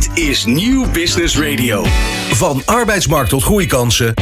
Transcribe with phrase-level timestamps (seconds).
[0.00, 1.84] Dit is Nieuw Business Radio.
[2.30, 4.14] Van arbeidsmarkt tot groeikansen.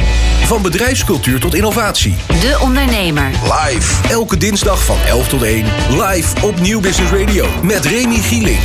[0.43, 2.15] Van bedrijfscultuur tot innovatie.
[2.27, 3.29] De Ondernemer.
[3.43, 4.07] Live.
[4.09, 5.65] Elke dinsdag van 11 tot 1.
[5.89, 7.47] Live op Nieuw Business Radio.
[7.63, 8.59] Met Remy Gieling.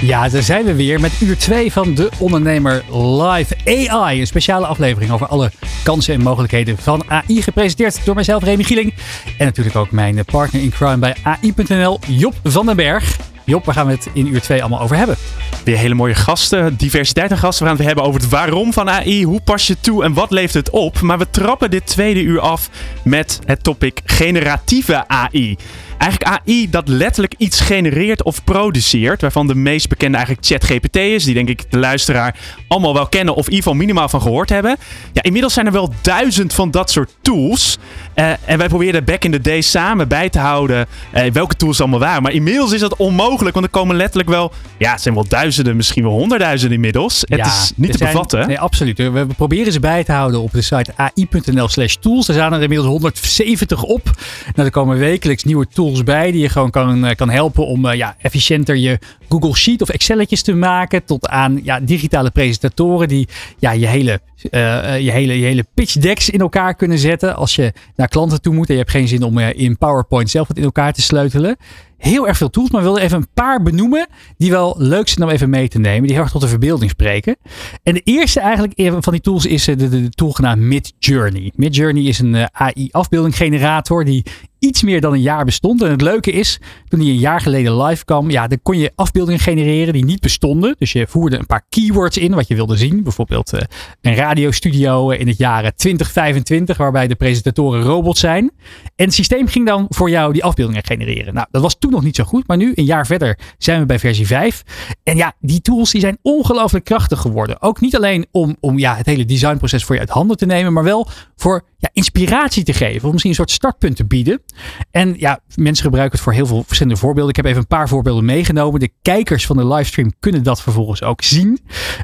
[0.00, 4.20] Ja, daar zijn we weer met uur 2 van De Ondernemer Live AI.
[4.20, 5.50] Een speciale aflevering over alle
[5.82, 7.42] kansen en mogelijkheden van AI.
[7.42, 8.94] Gepresenteerd door mijzelf, Remy Gieling.
[9.38, 13.16] En natuurlijk ook mijn partner in crime bij AI.nl, Job van den Berg.
[13.48, 15.16] Job, waar gaan we het in uur 2 allemaal over hebben?
[15.64, 17.62] Weer hele mooie gasten, diversiteit aan gasten.
[17.62, 20.30] We gaan het hebben over het waarom van AI, hoe pas je toe en wat
[20.30, 21.00] levert het op.
[21.00, 22.70] Maar we trappen dit tweede uur af
[23.04, 25.56] met het topic generatieve AI.
[25.98, 29.20] Eigenlijk AI dat letterlijk iets genereert of produceert.
[29.20, 31.24] Waarvan de meest bekende eigenlijk ChatGPT is.
[31.24, 32.36] Die denk ik de luisteraar
[32.68, 34.76] allemaal wel kennen of in ieder geval minimaal van gehoord hebben.
[35.12, 37.78] Ja, inmiddels zijn er wel duizend van dat soort tools.
[38.14, 41.80] Uh, en wij probeerden back in the day samen bij te houden uh, welke tools
[41.80, 42.22] allemaal waren.
[42.22, 45.76] Maar inmiddels is dat onmogelijk, want er komen letterlijk wel, ja, het zijn wel duizenden,
[45.76, 47.24] misschien wel honderdduizenden inmiddels.
[47.28, 48.46] Het is niet te zijn, bevatten.
[48.46, 48.98] Nee, absoluut.
[48.98, 52.28] We proberen ze bij te houden op de site ai.nl slash tools.
[52.28, 54.10] Er staan er inmiddels 170 op.
[54.54, 57.92] Nou, er komen wekelijks nieuwe tools bij die je gewoon kan, uh, kan helpen om
[57.92, 61.04] ja, efficiënter je Google Sheet of Excelletjes te maken.
[61.04, 65.92] Tot aan ja, digitale presentatoren die ja, je, hele, uh, je, hele, je hele pitch
[65.92, 67.36] decks in elkaar kunnen zetten.
[67.36, 70.48] Als je naar klanten toe moet en je hebt geen zin om in PowerPoint zelf
[70.48, 71.56] wat in elkaar te sleutelen.
[71.98, 75.26] Heel erg veel tools, maar we wilden even een paar benoemen die wel leuk zijn
[75.28, 76.02] om even mee te nemen.
[76.02, 77.36] Die heel erg tot de verbeelding spreken.
[77.82, 81.52] En de eerste eigenlijk van die tools is de, de, de tool genaamd Midjourney.
[81.54, 84.24] Midjourney is een uh, AI-afbeeldinggenerator die
[84.58, 85.82] iets meer dan een jaar bestond.
[85.82, 88.92] En het leuke is, toen die een jaar geleden live kwam, ja, dan kon je
[88.94, 90.74] afbeeldingen genereren die niet bestonden.
[90.78, 93.02] Dus je voerde een paar keywords in wat je wilde zien.
[93.02, 93.60] Bijvoorbeeld uh,
[94.00, 98.50] een radiostudio in het jaar 2025, waarbij de presentatoren robots zijn.
[98.96, 101.34] En het systeem ging dan voor jou die afbeeldingen genereren.
[101.34, 103.86] Nou, dat was toen nog niet zo goed, maar nu, een jaar verder, zijn we
[103.86, 104.62] bij versie 5.
[105.02, 107.62] En ja, die tools die zijn ongelooflijk krachtig geworden.
[107.62, 110.72] Ook niet alleen om, om ja, het hele designproces voor je uit handen te nemen,
[110.72, 113.04] maar wel voor ja, inspiratie te geven.
[113.04, 114.42] Of misschien een soort startpunt te bieden.
[114.90, 117.30] En ja, mensen gebruiken het voor heel veel verschillende voorbeelden.
[117.30, 118.80] Ik heb even een paar voorbeelden meegenomen.
[118.80, 121.58] De kijkers van de livestream kunnen dat vervolgens ook zien.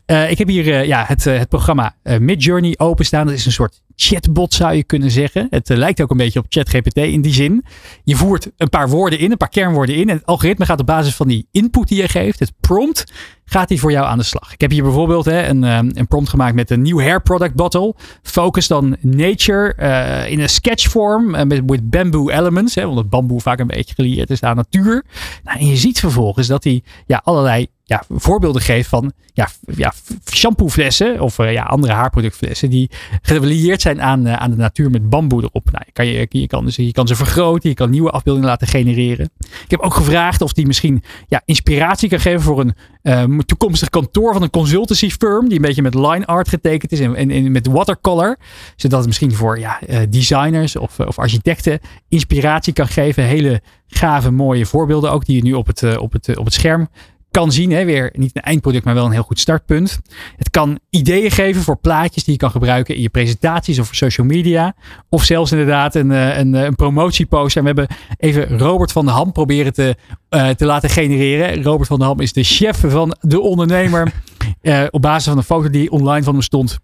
[0.07, 3.27] Uh, ik heb hier uh, ja, het, uh, het programma Midjourney openstaan.
[3.27, 5.47] Dat is een soort chatbot zou je kunnen zeggen.
[5.51, 7.65] Het lijkt ook een beetje op ChatGPT in die zin.
[8.05, 10.09] Je voert een paar woorden in, een paar kernwoorden in.
[10.09, 13.05] En het algoritme gaat op basis van die input die je geeft, het prompt,
[13.45, 14.53] gaat hij voor jou aan de slag.
[14.53, 17.95] Ik heb hier bijvoorbeeld hè, een, een prompt gemaakt met een nieuw hair product bottle.
[18.23, 22.75] Focused on nature uh, in een sketchvorm uh, met with bamboo elements.
[22.75, 25.05] Hè, omdat bamboe vaak een beetje gelieerd is aan natuur.
[25.43, 29.93] Nou, en je ziet vervolgens dat hij ja, allerlei ja, voorbeelden geeft van ja, ja,
[30.33, 32.91] shampooflessen of uh, ja, andere haarproductflessen die
[33.23, 35.71] gelieerd zijn aan, uh, aan de natuur met bamboe erop.
[35.71, 38.67] Nou, je, kan, je, je, kan, je kan ze vergroten, je kan nieuwe afbeeldingen laten
[38.67, 39.31] genereren.
[39.39, 43.89] Ik heb ook gevraagd of die misschien ja, inspiratie kan geven voor een uh, toekomstig
[43.89, 47.31] kantoor van een consultancy firm die een beetje met line art getekend is en, en,
[47.31, 48.37] en met watercolor.
[48.77, 49.79] Zodat het misschien voor ja,
[50.09, 53.25] designers of, of architecten inspiratie kan geven.
[53.25, 56.89] Hele gave, mooie voorbeelden ook die je nu op het, op het, op het scherm
[57.35, 57.71] kan zien.
[57.71, 60.01] Hè, weer niet een eindproduct, maar wel een heel goed startpunt.
[60.37, 63.95] Het kan ideeën geven voor plaatjes die je kan gebruiken in je presentaties of voor
[63.95, 64.75] social media.
[65.09, 67.67] Of zelfs inderdaad een, een, een promotieposter.
[67.67, 69.97] En we hebben even Robert van der Ham proberen te,
[70.31, 71.63] uh, te laten genereren.
[71.63, 74.13] Robert van der Ham is de chef van de ondernemer.
[74.63, 76.79] Uh, op basis van een foto die online van hem stond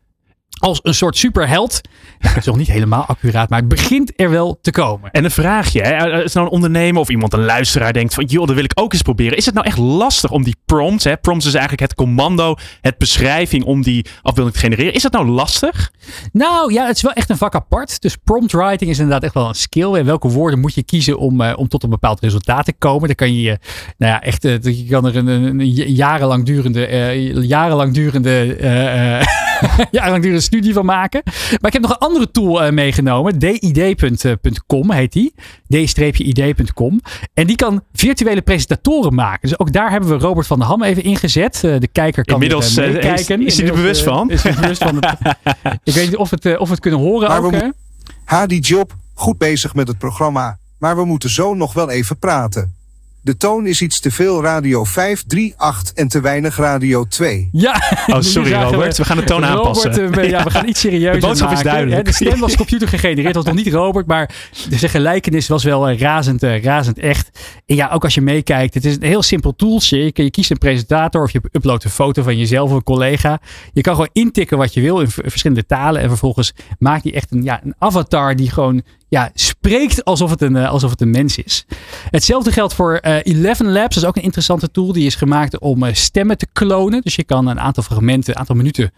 [0.59, 1.81] als een soort superheld.
[2.19, 5.11] Nou, dat is nog niet helemaal accuraat, maar het begint er wel te komen.
[5.11, 6.23] En een vraagje, hè?
[6.23, 8.93] als nou een ondernemer of iemand, een luisteraar denkt van, joh, dat wil ik ook
[8.93, 9.37] eens proberen.
[9.37, 11.17] Is het nou echt lastig om die prompts, hè?
[11.17, 14.95] prompts is eigenlijk het commando, het beschrijving om die afbeelding te genereren.
[14.95, 15.93] Is dat nou lastig?
[16.33, 18.01] Nou ja, het is wel echt een vak apart.
[18.01, 19.95] Dus prompt writing is inderdaad echt wel een skill.
[19.95, 23.07] En welke woorden moet je kiezen om, uh, om tot een bepaald resultaat te komen?
[23.07, 23.59] Dan kan je,
[23.99, 26.81] nou ja, echt, uh, je kan er een, een, een jarenlang durende,
[27.43, 28.57] jarenlang durende,
[29.91, 31.21] jarenlang studie van maken.
[31.25, 33.39] Maar ik heb nog een andere tool uh, meegenomen.
[33.39, 35.35] did.com heet die.
[35.69, 37.01] d-id.com.
[37.35, 39.49] En die kan virtuele presentatoren maken.
[39.49, 41.63] Dus ook daar hebben we Robert van der Ham even ingezet.
[41.65, 43.41] Uh, de kijker kan Inmiddels er, uh, kijken.
[43.41, 44.31] Is, is hij er bewust van?
[44.31, 45.17] Is hij bewust van het,
[45.85, 47.51] ik weet niet of, het, of we het kunnen horen maar ook.
[47.51, 47.75] We,
[48.25, 50.59] Hadi Job, goed bezig met het programma.
[50.79, 52.75] Maar we moeten zo nog wel even praten.
[53.23, 57.49] De toon is iets te veel radio 5, 3, 8 en te weinig radio 2.
[57.53, 57.83] Ja.
[58.07, 58.97] Oh, sorry Robert.
[58.97, 60.19] We gaan de toon Robert, aanpassen.
[60.19, 61.65] Uh, ja, we gaan iets serieuzer De boodschap maken.
[61.65, 62.05] is duidelijk.
[62.05, 63.35] De stem was computer gegenereerd.
[63.35, 64.07] Dat was nog niet Robert.
[64.07, 64.31] Maar
[64.69, 67.39] de gelijkenis was wel uh, razend, uh, razend echt.
[67.67, 68.75] En ja, ook als je meekijkt.
[68.75, 69.99] Het is een heel simpel tooltje.
[69.99, 73.41] Je, je kiest een presentator of je uploadt een foto van jezelf of een collega.
[73.73, 76.03] Je kan gewoon intikken wat je wil in verschillende talen.
[76.03, 80.43] En vervolgens maakt hij echt een, ja, een avatar die gewoon ja, spreekt alsof het,
[80.43, 81.67] een, alsof het een mens is.
[82.11, 83.95] Hetzelfde geldt voor Eleven Labs.
[83.95, 84.93] Dat is ook een interessante tool.
[84.93, 87.03] Die is gemaakt om stemmen te klonen.
[87.03, 88.93] Dus je kan een aantal fragmenten, een aantal minuten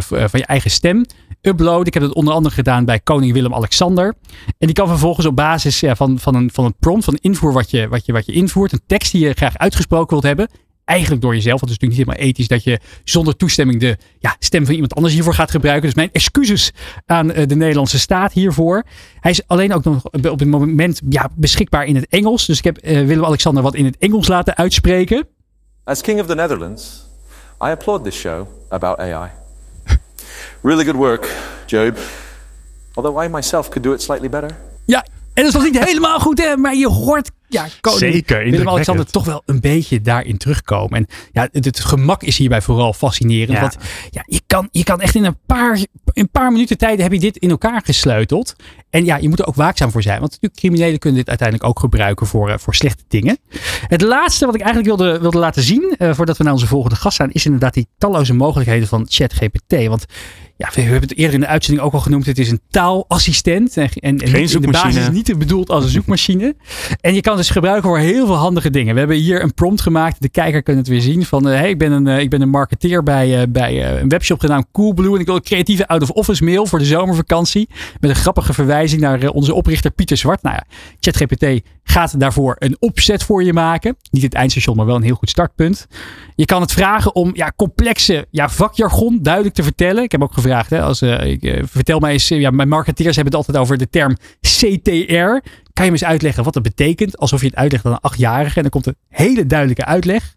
[0.00, 1.04] van je eigen stem
[1.42, 1.86] uploaden.
[1.86, 4.14] Ik heb het onder andere gedaan bij koning Willem-Alexander.
[4.58, 7.52] En die kan vervolgens op basis van, van, een, van een prompt, van een invoer
[7.52, 10.48] wat je, wat, je, wat je invoert, een tekst die je graag uitgesproken wilt hebben,
[10.88, 11.60] eigenlijk door jezelf.
[11.60, 14.74] Want het is natuurlijk niet helemaal ethisch dat je zonder toestemming de ja, stem van
[14.74, 15.86] iemand anders hiervoor gaat gebruiken.
[15.86, 16.72] Dus mijn excuses
[17.06, 18.84] aan uh, de Nederlandse staat hiervoor.
[19.20, 22.46] Hij is alleen ook nog op het moment ja, beschikbaar in het Engels.
[22.46, 25.26] Dus ik heb uh, Willem-Alexander wat in het Engels laten uitspreken.
[25.84, 27.06] As King of the Netherlands,
[27.62, 29.30] I applaud this show about AI.
[30.62, 31.34] Really good work,
[31.66, 31.98] Job.
[32.94, 34.56] Although I myself could do it slightly better.
[34.84, 35.04] Ja,
[35.34, 36.56] en dat is nog niet helemaal goed, hè?
[36.56, 40.98] Maar je hoort ja, Zeker, Willem-Alexander toch wel een beetje daarin terugkomen.
[40.98, 43.52] En ja, het, het gemak is hierbij vooral fascinerend.
[43.52, 43.60] Ja.
[43.60, 43.76] Want
[44.10, 47.12] ja, je, kan, je kan echt in een paar, in een paar minuten tijd heb
[47.12, 48.54] je dit in elkaar gesleuteld.
[48.90, 50.18] En ja, je moet er ook waakzaam voor zijn.
[50.20, 53.38] Want natuurlijk, criminelen kunnen dit uiteindelijk ook gebruiken voor, uh, voor slechte dingen.
[53.86, 56.96] Het laatste wat ik eigenlijk wilde, wilde laten zien, uh, voordat we naar onze volgende
[56.96, 59.86] gast gaan, is inderdaad die talloze mogelijkheden van ChatGPT.
[59.86, 60.04] Want
[60.58, 62.26] ja, we hebben het eerder in de uitzending ook al genoemd.
[62.26, 63.76] Het is een taalassistent.
[63.76, 66.54] En, en, in de basis niet bedoeld als een zoekmachine.
[67.00, 68.92] En je kan het dus gebruiken voor heel veel handige dingen.
[68.92, 70.22] We hebben hier een prompt gemaakt.
[70.22, 71.24] De kijker kan het weer zien.
[71.24, 74.08] Van uh, hey, ik ben een, uh, ik ben een marketeer bij, uh, bij een
[74.08, 75.14] webshop genaamd Coolblue.
[75.14, 77.68] En ik wil een creatieve out-of-office mail voor de zomervakantie.
[78.00, 80.42] Met een grappige verwijzing naar onze oprichter Pieter Zwart.
[80.42, 83.96] Nou ja, ChatGPT gaat daarvoor een opzet voor je maken.
[84.10, 85.86] Niet het eindstation, maar wel een heel goed startpunt.
[86.34, 90.02] Je kan het vragen om ja, complexe ja, vakjargon duidelijk te vertellen.
[90.02, 93.16] Ik heb ook gevraagd, hè, als, uh, ik, uh, vertel mij eens, ja, mijn marketeers
[93.16, 95.48] hebben het altijd over de term CTR.
[95.72, 97.18] Kan je me eens uitleggen wat dat betekent?
[97.18, 98.56] Alsof je het uitlegt aan een achtjarige.
[98.56, 100.34] En dan komt een hele duidelijke uitleg.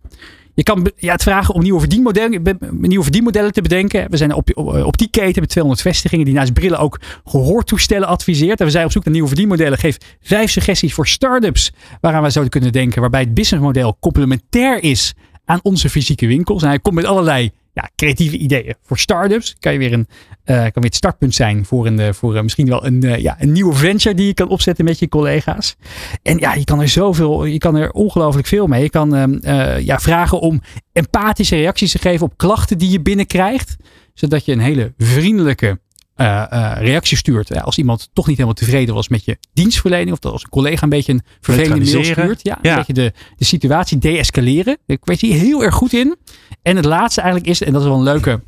[0.54, 4.10] Je kan ja, het vragen om nieuwe verdienmodellen, nieuwe verdienmodellen te bedenken.
[4.10, 8.60] We zijn op, op, die keten met 200 vestigingen die naast brillen ook gehoortoestellen adviseert.
[8.60, 9.78] En we zijn op zoek naar nieuwe verdienmodellen.
[9.78, 11.72] Geef vijf suggesties voor start-ups
[12.02, 13.02] waaraan wij zouden kunnen denken.
[13.02, 15.13] Waarbij het businessmodel complementair is
[15.46, 16.62] aan onze fysieke winkels.
[16.62, 18.75] En hij komt met allerlei ja, creatieve ideeën.
[18.81, 20.07] Voor start-ups kan je weer een,
[20.45, 23.51] uh, kan weer het startpunt zijn voor, een, voor uh, misschien wel een, ja, een
[23.51, 25.75] nieuwe venture die je kan opzetten met je collega's.
[26.23, 28.83] En ja, je kan er zoveel, je kan er ongelooflijk veel mee.
[28.83, 29.41] Je kan
[29.83, 30.62] ja, vragen om
[30.94, 33.75] empathische reacties te geven op klachten die je binnenkrijgt.
[34.13, 35.79] Zodat je een hele vriendelijke
[36.21, 37.47] uh, uh, reactie stuurt.
[37.47, 40.12] Ja, als iemand toch niet helemaal tevreden was met je dienstverlening.
[40.12, 42.39] Of als een collega een beetje een vervelende mail stuurt.
[42.44, 42.71] Ja, ja.
[42.71, 44.77] Een beetje de, de situatie deescaleren.
[44.85, 46.15] Ik weet hier heel erg goed in.
[46.62, 48.41] En het laatste eigenlijk is, en dat is wel een leuke...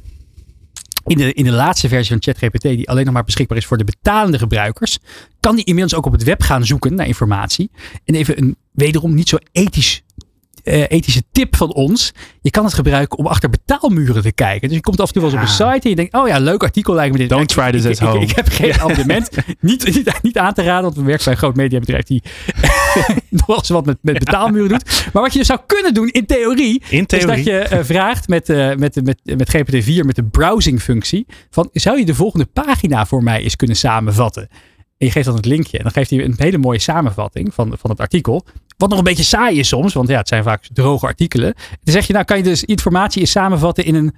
[1.05, 3.77] In de, in de laatste versie van ChatGPT, die alleen nog maar beschikbaar is voor
[3.77, 4.97] de betalende gebruikers,
[5.39, 7.71] kan die inmiddels ook op het web gaan zoeken naar informatie.
[8.05, 10.01] En even een wederom niet zo ethisch
[10.63, 12.13] uh, ethische tip van ons.
[12.41, 14.67] Je kan het gebruiken om achter betaalmuren te kijken.
[14.67, 16.27] Dus je komt af en toe wel eens op een site en je denkt, oh
[16.27, 17.29] ja, leuk artikel lijkt me dit.
[17.29, 18.21] Don't try this at home.
[18.21, 19.29] Ik, ik, heb geen abonnement.
[19.59, 22.23] niet, niet, niet aan te raden, want we werken bij een groot mediabedrijf die
[23.29, 25.09] nog wel eens wat met, met betaalmuren doet.
[25.13, 27.37] Maar wat je dus zou kunnen doen in theorie, in theorie.
[27.37, 31.25] is dat je uh, vraagt met, uh, met, met, met GPT-4, met de browsing functie,
[31.49, 34.47] van zou je de volgende pagina voor mij eens kunnen samenvatten?
[34.97, 35.77] En je geeft dan het linkje.
[35.77, 38.45] En dan geeft hij een hele mooie samenvatting van, van het artikel.
[38.77, 41.53] Wat nog een beetje saai is soms, want ja, het zijn vaak droge artikelen.
[41.83, 44.15] Dan zeg je, nou kan je dus informatie eens samenvatten in een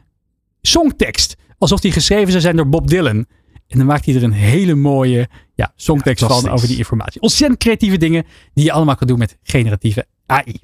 [0.61, 1.35] songtekst.
[1.57, 3.25] Alsof die geschreven zou zijn door Bob Dylan.
[3.67, 7.21] En dan maakt hij er een hele mooie ja, songtekst ja, van over die informatie.
[7.21, 10.59] Ontzettend creatieve dingen die je allemaal kan doen met generatieve AI.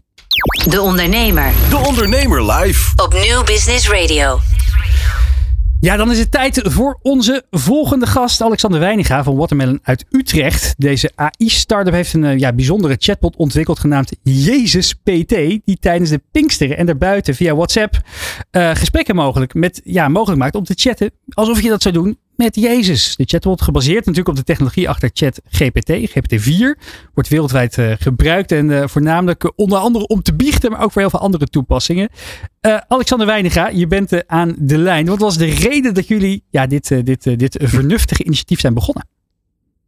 [0.69, 1.51] De Ondernemer.
[1.69, 2.91] De Ondernemer live.
[3.03, 4.39] Op Nieuw Business Radio.
[5.81, 10.73] Ja, dan is het tijd voor onze volgende gast, Alexander Weiniga van Watermelon uit Utrecht.
[10.77, 15.29] Deze AI-startup heeft een ja, bijzondere chatbot ontwikkeld genaamd Jezus PT,
[15.65, 17.95] die tijdens de Pinksteren en daarbuiten via WhatsApp
[18.51, 22.17] uh, gesprekken mogelijk, met, ja, mogelijk maakt om te chatten alsof je dat zou doen
[22.43, 23.15] met Jezus.
[23.15, 26.79] De chatbot gebaseerd natuurlijk op de technologie achter ChatGPT, GPT-4,
[27.13, 31.01] wordt wereldwijd uh, gebruikt en uh, voornamelijk onder andere om te biechten, maar ook voor
[31.01, 32.09] heel veel andere toepassingen.
[32.87, 35.05] Alexander Weiniga, je bent aan de lijn.
[35.05, 39.10] Wat was de reden dat jullie ja, dit, dit, dit vernuftige initiatief zijn begonnen?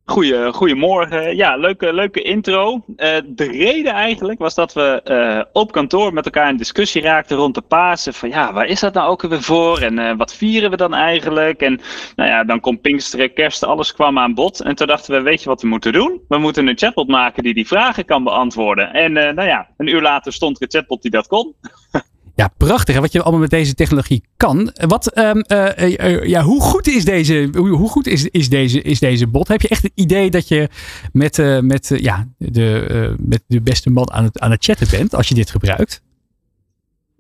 [0.06, 1.36] Goeie, goedemorgen.
[1.36, 2.74] Ja, leuke, leuke intro.
[2.74, 7.38] Uh, de reden eigenlijk was dat we uh, op kantoor met elkaar in discussie raakten
[7.38, 8.14] rond de Pasen.
[8.14, 9.80] Van ja, waar is dat nou ook weer voor?
[9.80, 11.62] En uh, wat vieren we dan eigenlijk?
[11.62, 11.82] En
[12.16, 14.62] nou ja, dan komt Pinksteren, Kerst, alles kwam aan bod.
[14.62, 16.22] En toen dachten we, weet je wat we moeten doen?
[16.28, 18.94] We moeten een chatbot maken die die vragen kan beantwoorden.
[18.94, 21.56] En nou ja, een uur later stond er een chatbot die dat kon.
[22.36, 23.00] Ja, prachtig.
[23.00, 24.72] Wat je allemaal met deze technologie kan.
[24.74, 28.82] Wat, um, uh, uh, ja, hoe goed is deze, hoe, hoe, goed is, is, deze,
[28.82, 29.48] is deze bot?
[29.48, 30.70] Heb je echt het idee dat je
[31.12, 35.16] met, uh, met, ja, de, met de beste man aan het, aan het chatten bent
[35.16, 36.02] als je dit gebruikt?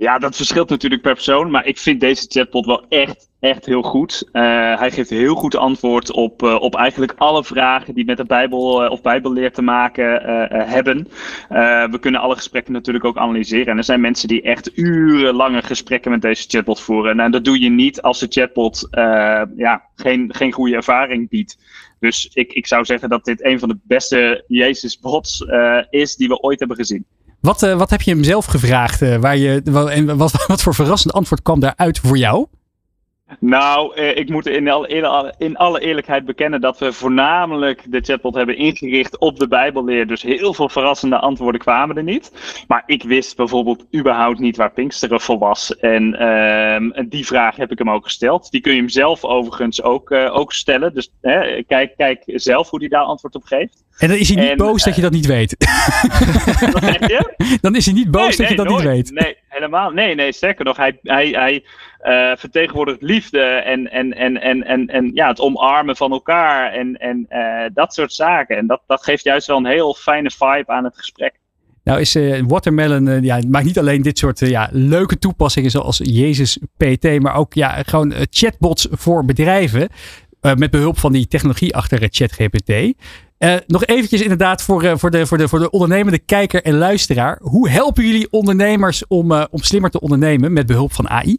[0.03, 1.51] Ja, dat verschilt natuurlijk per persoon.
[1.51, 4.29] Maar ik vind deze chatbot wel echt, echt heel goed.
[4.33, 4.41] Uh,
[4.79, 8.83] hij geeft heel goed antwoord op, uh, op eigenlijk alle vragen die met de Bijbel
[8.83, 10.23] uh, of Bijbelleer te maken
[10.67, 11.07] hebben.
[11.91, 13.67] we kunnen alle gesprekken natuurlijk ook analyseren.
[13.67, 17.19] En er zijn mensen die echt urenlange gesprekken met deze chatbot voeren.
[17.19, 18.87] En dat doe je niet als de chatbot
[19.55, 21.57] ja, geen, geen goede ervaring biedt.
[21.99, 25.45] Dus ik, ik zou zeggen dat dit een van de beste Jezus-bots
[25.89, 27.05] is die we ooit hebben gezien.
[27.43, 29.01] Wat, uh, wat heb je hem zelf gevraagd?
[29.01, 32.47] Uh, waar je, en wat, wat voor verrassend antwoord kwam daaruit voor jou?
[33.39, 37.81] Nou, eh, ik moet in, al, in, al, in, alle eerlijkheid bekennen dat we voornamelijk
[37.91, 40.07] de chatbot hebben ingericht op de Bijbelleer.
[40.07, 42.31] Dus heel veel verrassende antwoorden kwamen er niet.
[42.67, 45.75] Maar ik wist bijvoorbeeld überhaupt niet waar Pinksteren voor was.
[45.75, 48.51] En uh, die vraag heb ik hem ook gesteld.
[48.51, 50.93] Die kun je hem zelf overigens ook, uh, ook stellen.
[50.93, 51.11] Dus
[51.67, 53.83] kijk, kijk zelf hoe hij daar antwoord op geeft.
[53.97, 55.55] En dan is hij niet en, boos dat je dat niet weet.
[56.73, 57.57] Wat zeg je?
[57.61, 58.83] Dan is hij niet boos nee, dat je dat nooit.
[58.83, 59.11] niet weet.
[59.11, 59.91] Nee, helemaal.
[59.91, 61.63] Nee, nee, sterker nog, hij, hij, hij
[62.03, 66.97] uh, vertegenwoordigt liefde en, en, en, en, en, en ja, het omarmen van elkaar en,
[66.97, 68.57] en uh, dat soort zaken.
[68.57, 71.33] En dat, dat geeft juist wel een heel fijne vibe aan het gesprek.
[71.83, 76.59] Nou is uh, Watermelon, ja, maakt niet alleen dit soort ja, leuke toepassingen zoals Jezus
[76.77, 79.89] PT, maar ook ja, gewoon chatbots voor bedrijven.
[80.41, 82.93] met behulp van die technologie achter ChatGPT.
[83.43, 86.77] Uh, nog eventjes inderdaad voor, uh, voor, de, voor, de, voor de ondernemende kijker en
[86.77, 87.39] luisteraar.
[87.41, 91.37] Hoe helpen jullie ondernemers om, uh, om slimmer te ondernemen met behulp van AI?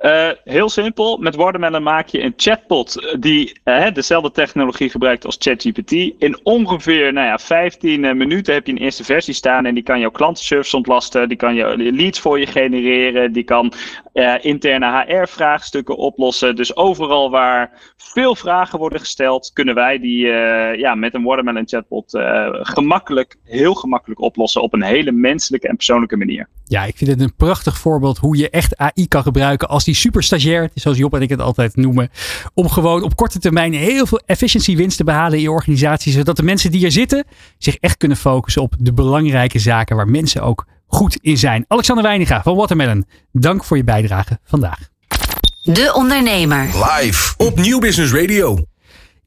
[0.00, 1.16] Uh, heel simpel.
[1.16, 5.92] Met Watermelon maak je een chatbot die uh, dezelfde technologie gebruikt als ChatGPT.
[6.18, 9.82] In ongeveer nou ja, 15 uh, minuten heb je een eerste versie staan en die
[9.82, 11.28] kan jouw klantenservice ontlasten.
[11.28, 13.32] Die kan je leads voor je genereren.
[13.32, 13.72] Die kan
[14.40, 16.56] interne HR-vraagstukken oplossen.
[16.56, 20.26] Dus overal waar veel vragen worden gesteld, kunnen wij die
[20.76, 22.18] ja, met een Watermelon chatbot
[22.50, 26.48] gemakkelijk, heel gemakkelijk oplossen op een hele menselijke en persoonlijke manier.
[26.68, 29.94] Ja, ik vind het een prachtig voorbeeld hoe je echt AI kan gebruiken als die
[29.94, 32.10] super stagiair, zoals Job en ik het altijd noemen,
[32.54, 36.36] om gewoon op korte termijn heel veel efficiency winst te behalen in je organisatie, zodat
[36.36, 37.24] de mensen die er zitten
[37.58, 41.64] zich echt kunnen focussen op de belangrijke zaken waar mensen ook goed in zijn.
[41.68, 44.78] Alexander Weiniga van Watermelon, dank voor je bijdrage vandaag.
[45.62, 46.64] De Ondernemer.
[46.64, 48.66] Live op Nieuw Business Radio.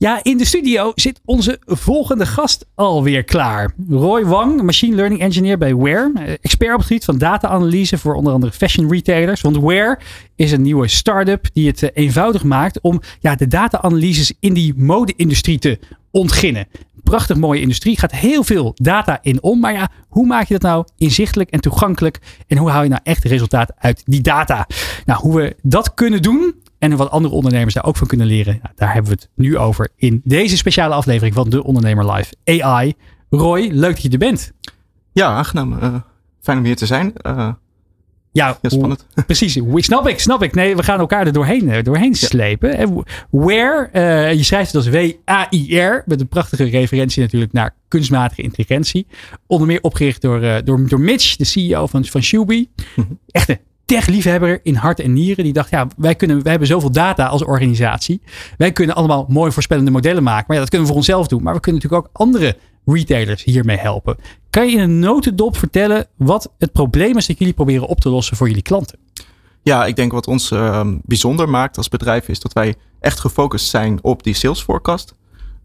[0.01, 3.73] Ja, in de studio zit onze volgende gast alweer klaar.
[3.89, 6.37] Roy Wang, machine learning engineer bij Ware.
[6.41, 9.41] Expert op het gebied van data-analyse voor onder andere fashion retailers.
[9.41, 9.99] Want Ware
[10.35, 15.59] is een nieuwe start-up die het eenvoudig maakt om ja, de data-analyses in die mode-industrie
[15.59, 15.79] te
[16.11, 16.67] ontginnen.
[17.03, 19.59] Prachtig mooie industrie, gaat heel veel data in om.
[19.59, 22.19] Maar ja, hoe maak je dat nou inzichtelijk en toegankelijk?
[22.47, 24.67] En hoe haal je nou echt resultaat uit die data?
[25.05, 28.59] Nou, hoe we dat kunnen doen, en wat andere ondernemers daar ook van kunnen leren.
[28.61, 32.33] Nou, daar hebben we het nu over in deze speciale aflevering van De Ondernemer Live
[32.45, 32.93] AI.
[33.29, 34.51] Roy, leuk dat je er bent.
[35.11, 35.73] Ja, aangenaam.
[35.73, 35.95] Uh,
[36.41, 37.13] fijn om hier te zijn.
[37.27, 37.51] Uh,
[38.31, 39.07] ja, spannend.
[39.25, 40.53] Precies, snap ik, snap ik.
[40.53, 43.03] Nee, we gaan elkaar er doorheen, doorheen slepen.
[43.29, 49.07] Where, uh, je schrijft het als W-A-I-R, met een prachtige referentie natuurlijk naar kunstmatige intelligentie.
[49.47, 52.69] Onder meer opgericht door, door, door Mitch, de CEO van, van Shubi.
[52.95, 53.19] Mm-hmm.
[53.31, 53.59] Echte
[53.91, 55.43] tech-liefhebber in hart en nieren.
[55.43, 58.21] Die dacht, ja, wij, kunnen, wij hebben zoveel data als organisatie.
[58.57, 60.45] Wij kunnen allemaal mooi voorspellende modellen maken.
[60.47, 61.43] Maar ja, dat kunnen we voor onszelf doen.
[61.43, 64.17] Maar we kunnen natuurlijk ook andere retailers hiermee helpen.
[64.49, 68.09] Kan je in een notendop vertellen wat het probleem is dat jullie proberen op te
[68.09, 68.99] lossen voor jullie klanten?
[69.61, 73.69] Ja, ik denk wat ons uh, bijzonder maakt als bedrijf is dat wij echt gefocust
[73.69, 75.13] zijn op die sales forecast.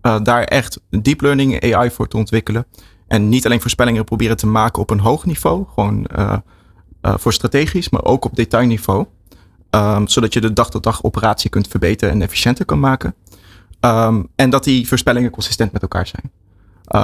[0.03, 2.67] Uh, daar echt deep learning AI voor te ontwikkelen.
[3.07, 5.65] En niet alleen voorspellingen proberen te maken op een hoog niveau.
[5.75, 6.37] Gewoon uh,
[7.17, 9.07] voor strategisch, maar ook op detailniveau.
[9.71, 13.15] Um, zodat je de dag-tot-dag operatie kunt verbeteren en efficiënter kan maken.
[13.81, 16.33] Um, en dat die voorspellingen consistent met elkaar zijn.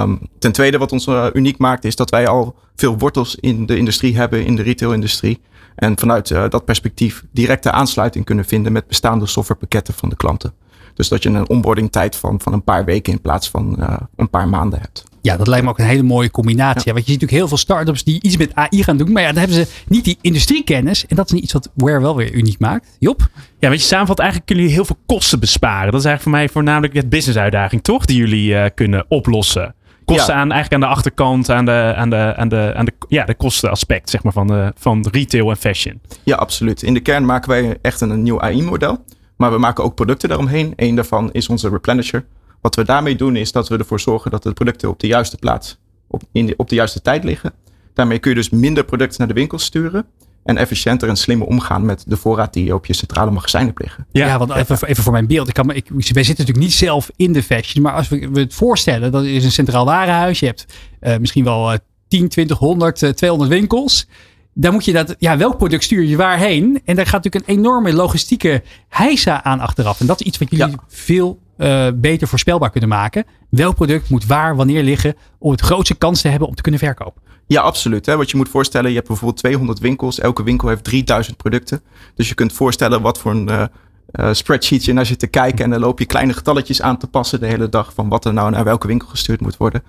[0.01, 3.65] Um, ten tweede, wat ons uh, uniek maakt, is dat wij al veel wortels in
[3.65, 5.41] de industrie hebben, in de retailindustrie.
[5.75, 10.53] En vanuit uh, dat perspectief directe aansluiting kunnen vinden met bestaande softwarepakketten van de klanten.
[10.93, 13.83] Dus dat je een onboarding tijd van, van een paar weken in plaats van
[14.15, 15.03] een paar maanden hebt.
[15.23, 16.81] Ja, dat lijkt me ook een hele mooie combinatie.
[16.85, 16.93] Ja.
[16.93, 19.11] Want je ziet natuurlijk heel veel start-ups die iets met AI gaan doen.
[19.11, 21.05] Maar ja, dan hebben ze niet die industriekennis.
[21.05, 22.95] En dat is niet iets wat Ware wel weer uniek maakt.
[22.99, 23.27] Job?
[23.59, 25.91] Ja, weet je, samenvat eigenlijk kunnen jullie heel veel kosten besparen.
[25.91, 28.05] Dat is eigenlijk voor mij voornamelijk het business uitdaging, toch?
[28.05, 29.75] Die jullie uh, kunnen oplossen.
[30.05, 30.39] Kosten ja.
[30.39, 33.35] aan eigenlijk aan de achterkant, aan de, aan de, aan de, aan de, ja, de
[33.35, 36.01] kostenaspect zeg maar, van, de, van retail en fashion.
[36.23, 36.83] Ja, absoluut.
[36.83, 39.03] In de kern maken wij echt een, een nieuw AI-model.
[39.37, 40.73] Maar we maken ook producten daaromheen.
[40.75, 42.25] Eén daarvan is onze replenisher.
[42.63, 45.37] Wat we daarmee doen is dat we ervoor zorgen dat de producten op de juiste
[45.37, 45.77] plaats,
[46.07, 47.53] op, in de, op de juiste tijd liggen.
[47.93, 50.05] Daarmee kun je dus minder producten naar de winkel sturen.
[50.43, 53.79] En efficiënter en slimmer omgaan met de voorraad die je op je centrale magazijn hebt
[53.79, 54.05] liggen.
[54.11, 55.47] Ja, ja want even, even voor mijn beeld.
[55.47, 57.83] Ik kan, ik, wij zitten natuurlijk niet zelf in de fashion.
[57.83, 60.39] Maar als we, we het voorstellen, dat is een centraal warenhuis.
[60.39, 60.65] Je hebt
[61.01, 61.77] uh, misschien wel uh,
[62.07, 64.07] 10, 20, 100, uh, 200 winkels.
[64.53, 66.81] dan moet je dat, ja, welk product stuur je waarheen?
[66.85, 69.99] En daar gaat natuurlijk een enorme logistieke heisa aan achteraf.
[69.99, 73.25] En dat is iets wat jullie veel uh, beter voorspelbaar kunnen maken.
[73.49, 76.79] Welk product moet waar, wanneer liggen, om het grootste kans te hebben om te kunnen
[76.79, 77.21] verkopen.
[77.47, 78.05] Ja, absoluut.
[78.05, 78.17] Hè.
[78.17, 80.19] Wat je moet voorstellen, je hebt bijvoorbeeld 200 winkels.
[80.19, 81.81] Elke winkel heeft 3000 producten.
[82.15, 83.63] Dus je kunt voorstellen wat voor een uh,
[84.11, 85.63] uh, spreadsheet je naar zit te kijken.
[85.63, 87.93] En dan loop je kleine getalletjes aan te passen de hele dag.
[87.93, 89.83] Van wat er nou naar welke winkel gestuurd moet worden.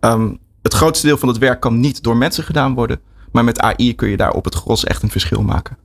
[0.00, 3.00] Um, het grootste deel van het werk kan niet door mensen gedaan worden.
[3.32, 5.76] Maar met AI kun je daar op het gros echt een verschil maken.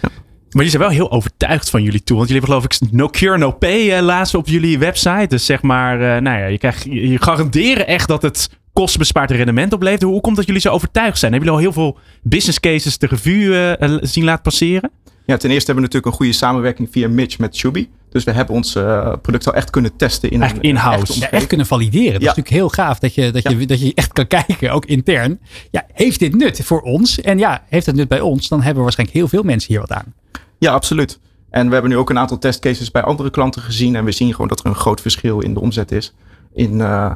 [0.00, 0.08] Ja.
[0.56, 2.16] Maar je zijn wel heel overtuigd van jullie tool.
[2.16, 5.26] Want jullie hebben geloof ik no cure, no pay uh, laatst op jullie website.
[5.28, 9.72] Dus zeg maar, uh, nou ja, je, krijgt, je garanderen echt dat het kostenbespaard rendement
[9.72, 10.02] oplevert.
[10.02, 11.32] Hoe komt dat jullie zo overtuigd zijn?
[11.32, 14.90] Hebben jullie al heel veel business cases de revue uh, zien laten passeren?
[15.26, 17.88] Ja, ten eerste hebben we natuurlijk een goede samenwerking via Mitch met Shubi.
[18.10, 21.18] Dus we hebben ons uh, product al echt kunnen testen in echt in-house.
[21.18, 22.12] Ja, echt kunnen valideren.
[22.12, 22.30] Dat ja.
[22.30, 23.50] is natuurlijk heel gaaf dat je, dat, ja.
[23.50, 25.40] je, dat je echt kan kijken, ook intern.
[25.70, 27.20] Ja, heeft dit nut voor ons?
[27.20, 28.48] En ja, heeft het nut bij ons?
[28.48, 30.14] Dan hebben waarschijnlijk heel veel mensen hier wat aan.
[30.58, 31.20] Ja, absoluut.
[31.50, 33.96] En we hebben nu ook een aantal testcases bij andere klanten gezien.
[33.96, 36.14] En we zien gewoon dat er een groot verschil in de omzet is.
[36.52, 37.14] In, uh,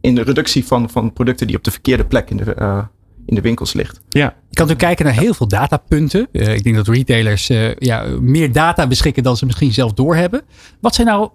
[0.00, 2.84] in de reductie van, van producten die op de verkeerde plek in de, uh,
[3.26, 4.00] in de winkels ligt.
[4.08, 4.24] Ja.
[4.24, 6.28] Je kan natuurlijk kijken naar heel veel datapunten.
[6.32, 7.46] Uh, ik denk dat retailers
[7.78, 10.42] ja, meer data beschikken dan ze misschien zelf doorhebben.
[10.80, 11.30] Wat zijn nou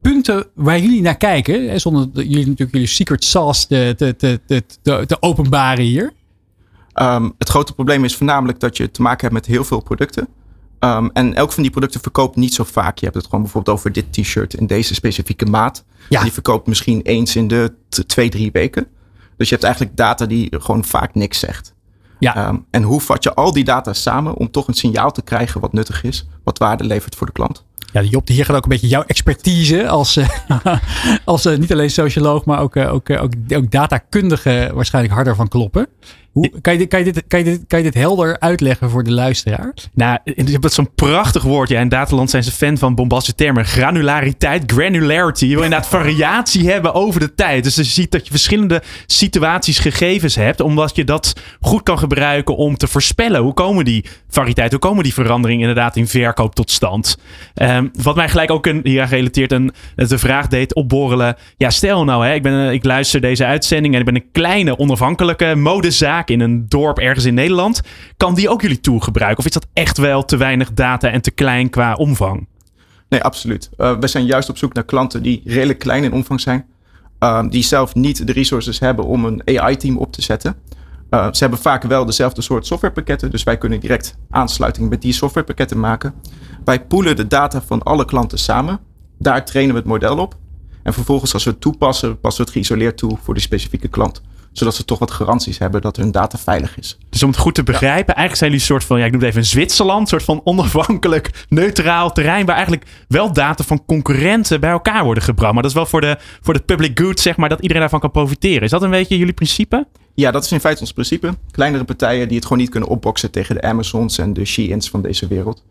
[0.00, 1.68] punten waar jullie naar kijken?
[1.68, 6.12] Hè, zonder jullie natuurlijk jullie secret sauce te, te, te, te, te openbaren hier.
[6.94, 10.28] Um, het grote probleem is voornamelijk dat je te maken hebt met heel veel producten.
[10.84, 12.98] Um, en elk van die producten verkoopt niet zo vaak.
[12.98, 15.84] Je hebt het gewoon bijvoorbeeld over dit t-shirt in deze specifieke maat.
[16.08, 16.22] Ja.
[16.22, 17.74] Die verkoopt misschien eens in de
[18.06, 18.86] twee, drie weken.
[19.36, 21.74] Dus je hebt eigenlijk data die gewoon vaak niks zegt.
[22.18, 22.48] Ja.
[22.48, 25.60] Um, en hoe vat je al die data samen om toch een signaal te krijgen
[25.60, 27.64] wat nuttig is, wat waarde levert voor de klant?
[27.92, 30.28] Ja, Job, hier gaat ook een beetje jouw expertise als, uh,
[31.24, 35.48] als uh, niet alleen socioloog, maar ook, uh, ook, ook, ook datakundige waarschijnlijk harder van
[35.48, 35.86] kloppen.
[36.32, 38.90] Hoe, kan, je dit, kan, je dit, kan, je dit, kan je dit helder uitleggen
[38.90, 39.74] voor de luisteraar?
[39.94, 41.68] Nou, je hebt zo'n prachtig woord.
[41.68, 43.64] Ja, in Dataland zijn ze fan van bombastische termen.
[43.64, 45.46] Granulariteit, granularity.
[45.46, 47.64] Je wil inderdaad variatie hebben over de tijd.
[47.64, 50.60] Dus je ziet dat je verschillende situaties gegevens hebt.
[50.60, 53.40] Omdat je dat goed kan gebruiken om te voorspellen.
[53.40, 57.16] Hoe komen die variëteit, hoe komen die veranderingen inderdaad in verkoop tot stand?
[57.54, 61.36] Um, wat mij gelijk ook een, hier gerelateerd een, de vraag deed opborrelen.
[61.56, 64.78] Ja, stel nou, hè, ik, ben, ik luister deze uitzending en ik ben een kleine
[64.78, 67.80] onafhankelijke modezaak in een dorp ergens in Nederland.
[68.16, 69.38] Kan die ook jullie tool gebruiken?
[69.38, 72.46] Of is dat echt wel te weinig data en te klein qua omvang?
[73.08, 73.70] Nee, absoluut.
[73.78, 76.64] Uh, we zijn juist op zoek naar klanten die redelijk klein in omvang zijn.
[77.20, 80.56] Uh, die zelf niet de resources hebben om een AI-team op te zetten.
[81.10, 83.30] Uh, ze hebben vaak wel dezelfde soort softwarepakketten.
[83.30, 86.14] Dus wij kunnen direct aansluiting met die softwarepakketten maken.
[86.64, 88.80] Wij poelen de data van alle klanten samen.
[89.18, 90.36] Daar trainen we het model op.
[90.82, 94.22] En vervolgens als we het toepassen, passen we het geïsoleerd toe voor die specifieke klant
[94.52, 96.98] zodat ze toch wat garanties hebben dat hun data veilig is.
[97.10, 99.20] Dus om het goed te begrijpen, eigenlijk zijn jullie een soort van, ja, ik noem
[99.20, 103.84] het even een Zwitserland, een soort van onafhankelijk, neutraal terrein waar eigenlijk wel data van
[103.84, 105.52] concurrenten bij elkaar worden gebracht.
[105.52, 108.00] Maar dat is wel voor de, voor de public good, zeg maar, dat iedereen daarvan
[108.00, 108.62] kan profiteren.
[108.62, 109.86] Is dat een beetje jullie principe?
[110.14, 111.34] Ja, dat is in feite ons principe.
[111.50, 115.02] Kleinere partijen die het gewoon niet kunnen opboksen tegen de Amazons en de Sheins van
[115.02, 115.62] deze wereld.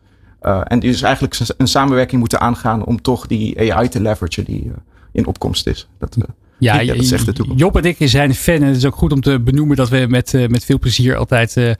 [0.41, 4.43] Uh, en die dus eigenlijk een samenwerking moeten aangaan om toch die AI te leveragen
[4.43, 4.71] die uh,
[5.11, 5.87] in opkomst is.
[5.99, 6.23] Dat, uh,
[6.61, 8.55] ja, ja, dat zegt de Job en ik zijn fan.
[8.55, 11.15] En het is ook goed om te benoemen dat we met, uh, met veel plezier
[11.15, 11.71] altijd uh,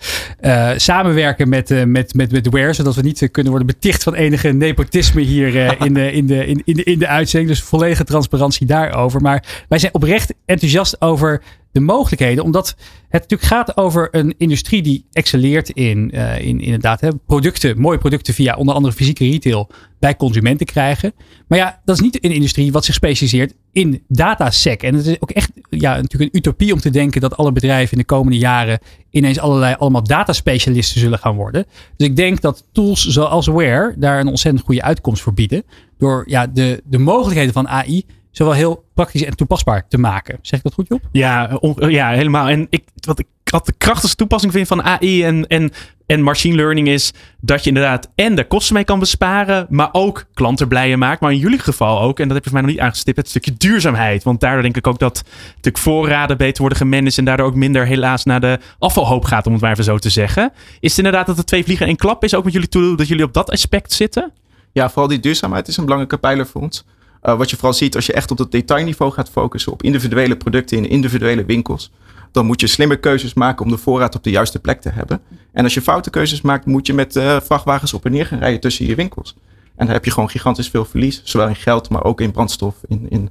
[0.42, 2.74] uh, samenwerken met, met, met, met Ware.
[2.74, 6.62] Zodat we niet kunnen worden beticht van enige nepotisme hier in, de, in, de, in,
[6.66, 7.52] in, de, in de uitzending.
[7.52, 9.22] Dus volledige transparantie daarover.
[9.22, 12.44] Maar wij zijn oprecht enthousiast over de mogelijkheden.
[12.44, 12.76] Omdat
[13.10, 18.34] het natuurlijk gaat over een industrie die excelleert in, uh, in inderdaad producten, mooie producten
[18.34, 21.14] via onder andere fysieke retail bij consumenten krijgen.
[21.48, 24.84] Maar ja, dat is niet een industrie wat zich specialiseert in datasec.
[24.84, 27.92] En het is ook echt ja, natuurlijk een utopie om te denken dat alle bedrijven
[27.92, 28.80] in de komende jaren
[29.10, 31.66] ineens allerlei allemaal dataspecialisten zullen gaan worden.
[31.98, 35.64] Dus ik denk dat tools zoals Ware daar een ontzettend goede uitkomst voor bieden.
[35.98, 40.40] Door ja, de, de mogelijkheden van AI zowel heel praktisch en toepasbaar te maken.
[40.42, 41.02] Zeg ik dat goed, Job?
[41.12, 42.48] Ja, ja helemaal.
[42.48, 45.72] En ik, wat ik wat de krachtigste toepassing vind van AI en, en,
[46.06, 50.26] en machine learning is dat je inderdaad en de kosten mee kan besparen, maar ook
[50.34, 51.22] klanten blijer maakt.
[51.22, 53.30] Maar in jullie geval ook, en dat heb je voor mij nog niet aangestipt, het
[53.30, 54.24] stukje duurzaamheid.
[54.24, 57.86] Want daardoor denk ik ook dat natuurlijk voorraden beter worden gemanaged en daardoor ook minder
[57.86, 60.52] helaas naar de afvalhoop gaat, om het maar even zo te zeggen.
[60.80, 62.98] Is het inderdaad dat de twee vliegen in één klap is, ook met jullie toe,
[62.98, 64.32] dat jullie op dat aspect zitten?
[64.72, 66.86] Ja, vooral die duurzaamheid is een belangrijke pijler voor ons.
[67.24, 70.38] Uh, wat je vooral ziet als je echt op het detailniveau gaat focussen op individuele
[70.38, 71.92] producten in individuele winkels.
[72.32, 75.22] Dan moet je slimme keuzes maken om de voorraad op de juiste plek te hebben.
[75.52, 78.40] En als je foute keuzes maakt, moet je met uh, vrachtwagens op en neer gaan
[78.40, 79.36] rijden tussen je winkels.
[79.76, 81.22] En dan heb je gewoon gigantisch veel verlies.
[81.24, 83.30] Zowel in geld, maar ook in brandstof, in, in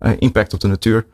[0.00, 1.06] uh, impact op de natuur.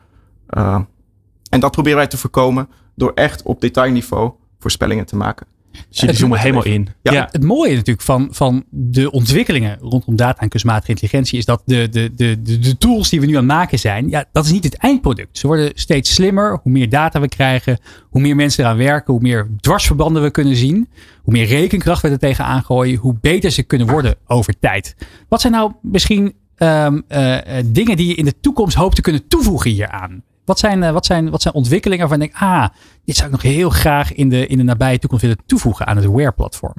[1.49, 5.47] en dat proberen wij te voorkomen door echt op detailniveau voorspellingen te maken.
[5.89, 6.87] Dus jullie zoomen helemaal in.
[7.01, 7.11] Ja.
[7.13, 7.29] Ja.
[7.31, 11.89] Het mooie natuurlijk van, van de ontwikkelingen rondom data en kunstmatige intelligentie is dat de,
[11.89, 14.51] de, de, de, de tools die we nu aan het maken zijn, ja, dat is
[14.51, 15.37] niet het eindproduct.
[15.37, 16.59] Ze worden steeds slimmer.
[16.63, 17.79] Hoe meer data we krijgen,
[18.09, 20.89] hoe meer mensen eraan werken, hoe meer dwarsverbanden we kunnen zien,
[21.23, 24.95] hoe meer rekenkracht we er tegenaan gooien, hoe beter ze kunnen worden over tijd.
[25.27, 29.01] Wat zijn nou misschien ehm, eh, eh, dingen die je in de toekomst hoopt te
[29.01, 30.23] kunnen toevoegen hieraan?
[30.49, 32.67] Wat zijn, eh, wat, zijn, wat zijn ontwikkelingen waarvan ik denk, ah,
[33.05, 35.95] dit zou ik nog heel graag in de, in de nabije toekomst willen toevoegen aan
[35.95, 36.73] het Aware-platform?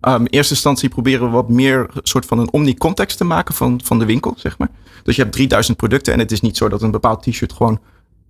[0.00, 3.80] Um, in eerste instantie proberen we wat meer soort van een omni-context te maken van,
[3.84, 4.68] van de winkel, zeg maar.
[5.02, 7.80] Dus je hebt 3000 producten en het is niet zo dat een bepaald t-shirt gewoon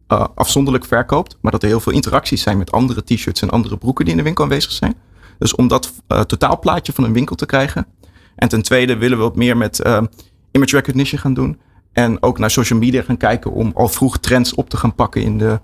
[0.08, 3.76] uh, afzonderlijk verkoopt, maar dat er heel veel interacties zijn met andere t-shirts en andere
[3.76, 4.94] broeken die in de winkel aanwezig zijn.
[5.38, 7.86] Dus om dat uh, totaalplaatje van een winkel te krijgen.
[8.36, 10.02] En ten tweede willen we wat meer met uh,
[10.50, 11.58] image recognition gaan doen.
[11.96, 15.22] En ook naar social media gaan kijken om al vroeg trends op te gaan pakken
[15.22, 15.60] in de,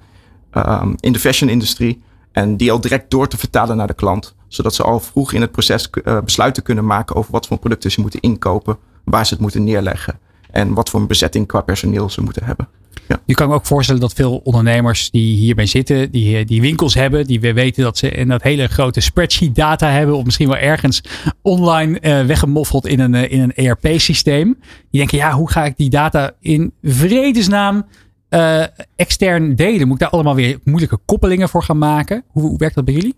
[0.52, 2.02] um, in de fashion-industrie.
[2.32, 4.34] En die al direct door te vertalen naar de klant.
[4.48, 7.90] Zodat ze al vroeg in het proces uh, besluiten kunnen maken over wat voor producten
[7.90, 8.76] ze moeten inkopen.
[9.04, 10.18] Waar ze het moeten neerleggen.
[10.50, 12.68] En wat voor een bezetting qua personeel ze moeten hebben.
[13.12, 13.20] Ja.
[13.26, 17.26] Je kan me ook voorstellen dat veel ondernemers die hierbij zitten, die, die winkels hebben,
[17.26, 20.56] die we weten dat ze in dat hele grote spreadsheet data hebben, of misschien wel
[20.56, 21.02] ergens
[21.42, 24.58] online uh, weggemoffeld in een, in een ERP-systeem.
[24.90, 27.86] Die denken, ja, hoe ga ik die data in vredesnaam
[28.30, 28.64] uh,
[28.96, 29.86] extern delen?
[29.86, 32.24] Moet ik daar allemaal weer moeilijke koppelingen voor gaan maken?
[32.28, 33.14] Hoe, hoe werkt dat bij jullie?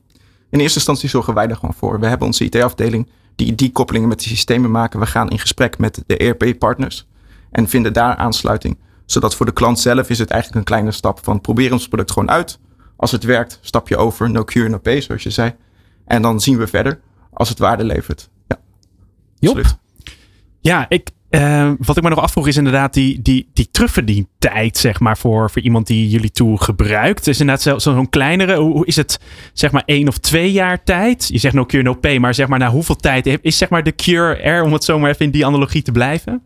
[0.50, 2.00] In eerste instantie zorgen wij er gewoon voor.
[2.00, 5.00] We hebben onze IT-afdeling die die koppelingen met die systemen maken.
[5.00, 7.06] We gaan in gesprek met de ERP-partners
[7.50, 11.20] en vinden daar aansluiting zodat voor de klant zelf is het eigenlijk een kleine stap
[11.22, 12.58] van probeer ons product gewoon uit.
[12.96, 15.54] Als het werkt, stap je over, no cure, no pay, zoals je zei.
[16.04, 17.00] En dan zien we verder
[17.32, 18.30] als het waarde levert.
[18.48, 18.58] Ja,
[19.40, 19.76] absoluut.
[20.60, 25.00] Ja, ik, uh, wat ik me nog afvroeg is inderdaad die, die, die terugverdientijd, zeg
[25.00, 27.24] maar, voor, voor iemand die jullie tool gebruikt.
[27.24, 29.20] Dus inderdaad zo'n zo kleinere, hoe, hoe, is het,
[29.52, 31.28] zeg maar, één of twee jaar tijd?
[31.28, 33.82] Je zegt no cure, no pay, maar zeg maar, na hoeveel tijd is zeg maar
[33.82, 36.42] de cure er, om het zomaar even in die analogie te blijven?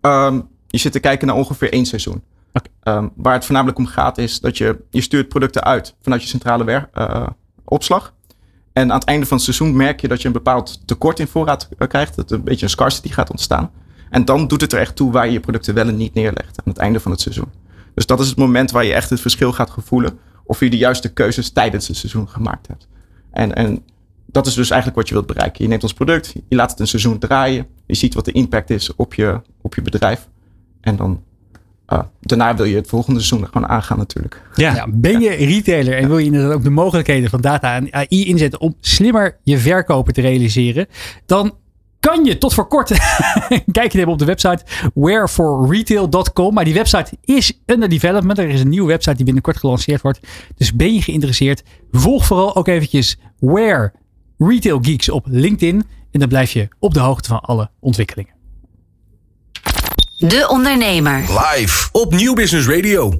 [0.00, 2.22] Um, je zit te kijken naar ongeveer één seizoen.
[2.52, 2.96] Okay.
[2.96, 6.28] Um, waar het voornamelijk om gaat is dat je, je stuurt producten uit vanuit je
[6.28, 7.26] centrale wer, uh,
[7.64, 8.14] opslag.
[8.72, 11.26] En aan het einde van het seizoen merk je dat je een bepaald tekort in
[11.26, 12.16] voorraad uh, krijgt.
[12.16, 13.70] Dat een beetje een scarcity gaat ontstaan.
[14.10, 16.58] En dan doet het er echt toe waar je je producten wel en niet neerlegt
[16.58, 17.50] aan het einde van het seizoen.
[17.94, 20.18] Dus dat is het moment waar je echt het verschil gaat gevoelen.
[20.44, 22.88] Of je de juiste keuzes tijdens het seizoen gemaakt hebt.
[23.30, 23.84] En, en
[24.26, 25.64] dat is dus eigenlijk wat je wilt bereiken.
[25.64, 27.66] Je neemt ons product, je laat het een seizoen draaien.
[27.86, 30.28] Je ziet wat de impact is op je, op je bedrijf.
[30.82, 31.22] En dan
[31.88, 34.42] uh, daarna wil je het volgende seizoen gewoon aangaan natuurlijk.
[34.54, 34.74] Ja.
[34.74, 38.26] ja ben je retailer en wil je inderdaad ook de mogelijkheden van data en AI
[38.26, 40.86] inzetten om slimmer je verkopen te realiseren,
[41.26, 41.54] dan
[42.00, 42.88] kan je tot voor kort
[43.78, 44.64] kijken hebben op de website
[44.94, 46.54] whereforretail.com.
[46.54, 48.38] Maar die website is under development.
[48.38, 50.20] Er is een nieuwe website die binnenkort gelanceerd wordt.
[50.56, 51.62] Dus ben je geïnteresseerd?
[51.90, 53.92] Volg vooral ook eventjes Where
[54.38, 55.84] Retail Geeks op LinkedIn.
[56.10, 58.41] En dan blijf je op de hoogte van alle ontwikkelingen.
[60.28, 61.18] De Ondernemer.
[61.18, 63.12] Live op Nieuw Business Radio.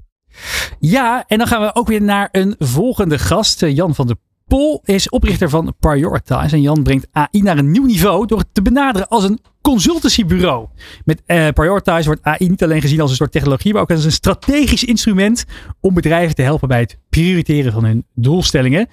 [0.79, 3.61] Ja, en dan gaan we ook weer naar een volgende gast.
[3.61, 6.55] Jan van der Pol is oprichter van Prioritize.
[6.55, 10.67] En Jan brengt AI naar een nieuw niveau door het te benaderen als een consultancybureau.
[11.05, 14.05] Met uh, Prioritize wordt AI niet alleen gezien als een soort technologie, maar ook als
[14.05, 15.45] een strategisch instrument
[15.81, 18.89] om bedrijven te helpen bij het prioriteren van hun doelstellingen.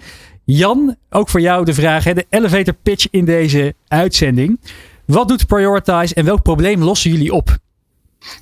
[0.45, 4.59] Jan, ook voor jou de vraag, hè, de elevator pitch in deze uitzending.
[5.05, 7.57] Wat doet Prioritize en welk probleem lossen jullie op?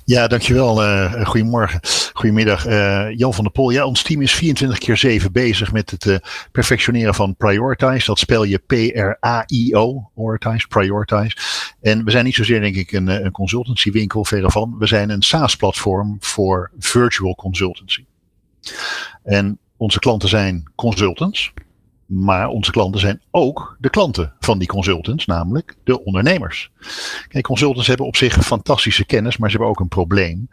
[0.04, 0.84] Ja, dankjewel.
[0.84, 1.80] Uh, goedemorgen.
[2.12, 2.66] Goedemiddag.
[2.66, 3.70] Uh, Jan van der Pol.
[3.70, 6.16] Ja, ons team is 24 keer 7 bezig met het uh,
[6.52, 8.06] perfectioneren van Prioritize.
[8.06, 10.10] Dat spel je P-R-A-I-O.
[10.14, 11.36] Prioritize, Prioritize.
[11.80, 14.76] En we zijn niet zozeer, denk ik, een, een consultancywinkel, verre van.
[14.78, 18.04] We zijn een SaaS-platform voor virtual consultancy.
[19.24, 21.52] En onze klanten zijn consultants.
[22.08, 26.70] Maar onze klanten zijn ook de klanten van die consultants, namelijk de ondernemers.
[27.28, 30.48] Kijk, consultants hebben op zich fantastische kennis, maar ze hebben ook een probleem.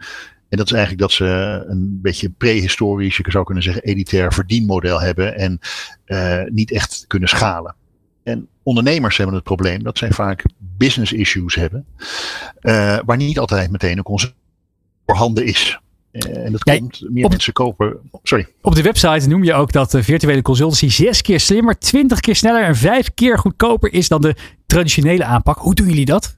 [0.50, 1.26] En dat is eigenlijk dat ze
[1.68, 5.60] een beetje prehistorisch, je zou kunnen zeggen, elitair verdienmodel hebben en
[6.06, 7.76] uh, niet echt kunnen schalen.
[8.24, 11.86] En ondernemers hebben het probleem dat zij vaak business issues hebben,
[12.62, 14.42] uh, waar niet altijd meteen een consultant
[15.06, 15.80] voorhanden is.
[16.20, 17.98] En dat komt, meer op- mensen kopen.
[18.24, 18.48] Sorry.
[18.62, 22.36] Op de website noem je ook dat de virtuele consultancy zes keer slimmer, twintig keer
[22.36, 25.58] sneller en vijf keer goedkoper is dan de traditionele aanpak.
[25.58, 26.38] Hoe doen jullie dat?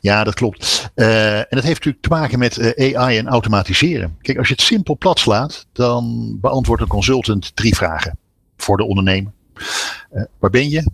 [0.00, 0.90] Ja, dat klopt.
[0.94, 4.16] Eh, en dat heeft natuurlijk te maken met eh, AI en automatiseren.
[4.20, 8.18] Kijk, als je het simpel plat slaat, dan beantwoordt een consultant drie vragen
[8.56, 9.32] voor de ondernemer.
[10.10, 10.90] Eh, waar ben je?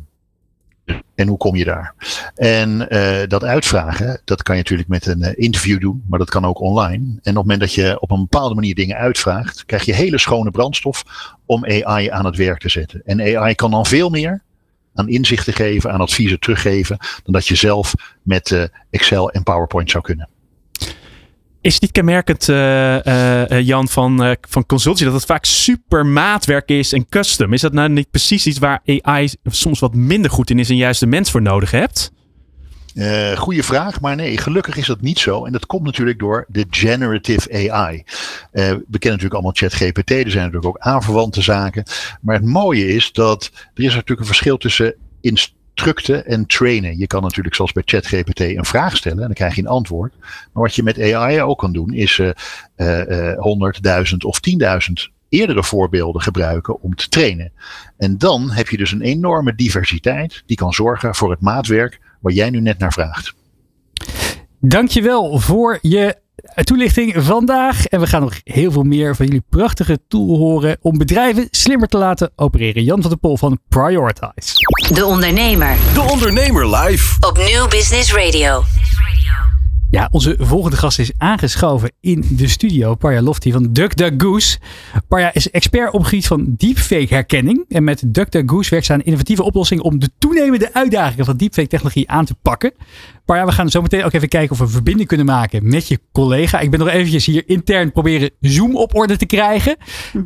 [1.14, 1.94] En hoe kom je daar?
[2.34, 6.30] En uh, dat uitvragen, dat kan je natuurlijk met een uh, interview doen, maar dat
[6.30, 7.04] kan ook online.
[7.04, 10.18] En op het moment dat je op een bepaalde manier dingen uitvraagt, krijg je hele
[10.18, 11.04] schone brandstof
[11.46, 13.02] om AI aan het werk te zetten.
[13.04, 14.42] En AI kan dan veel meer
[14.94, 19.90] aan inzichten geven, aan adviezen teruggeven, dan dat je zelf met uh, Excel en PowerPoint
[19.90, 20.28] zou kunnen.
[21.60, 26.92] Is niet kenmerkend, uh, uh, Jan, van, van consultie, dat het vaak super maatwerk is
[26.92, 27.52] en custom?
[27.52, 30.76] Is dat nou niet precies iets waar AI soms wat minder goed in is en
[30.76, 32.12] juist de mens voor nodig hebt?
[32.94, 35.44] Uh, goeie vraag, maar nee, gelukkig is dat niet zo.
[35.44, 38.02] En dat komt natuurlijk door de generative AI.
[38.52, 41.84] We kennen natuurlijk allemaal ChatGPT, er zijn natuurlijk ook aanverwante zaken.
[42.20, 44.94] Maar het mooie is dat er is natuurlijk een verschil tussen
[45.78, 46.98] instructen en trainen.
[46.98, 50.14] Je kan natuurlijk zoals bij ChatGPT een vraag stellen en dan krijg je een antwoord.
[50.52, 52.20] Maar wat je met AI ook kan doen is
[52.76, 57.52] uh, 100, 1000 of 10.000 eerdere voorbeelden gebruiken om te trainen.
[57.96, 62.32] En dan heb je dus een enorme diversiteit die kan zorgen voor het maatwerk waar
[62.32, 63.34] jij nu net naar vraagt.
[64.60, 66.16] Dankjewel voor je
[66.64, 67.86] toelichting vandaag.
[67.86, 71.88] En we gaan nog heel veel meer van jullie prachtige tool horen om bedrijven slimmer
[71.88, 72.84] te laten opereren.
[72.84, 74.54] Jan van der Pol van Prioritize.
[74.94, 75.76] De Ondernemer.
[75.94, 77.16] De Ondernemer live.
[77.28, 78.62] Op Nieuw Business Radio.
[79.90, 82.94] Ja, onze volgende gast is aangeschoven in de studio.
[82.94, 84.58] Parja Lofty van DuckDuckGoose.
[85.08, 87.64] Parja is expert op het gebied van deepfake herkenning.
[87.68, 92.10] En met DuckDuckGoose werkt ze aan innovatieve oplossingen om de toenemende uitdagingen van deepfake technologie
[92.10, 92.72] aan te pakken.
[93.24, 95.88] Parja, we gaan zo meteen ook even kijken of we een verbinding kunnen maken met
[95.88, 96.60] je collega.
[96.60, 99.76] Ik ben nog eventjes hier intern proberen Zoom op orde te krijgen.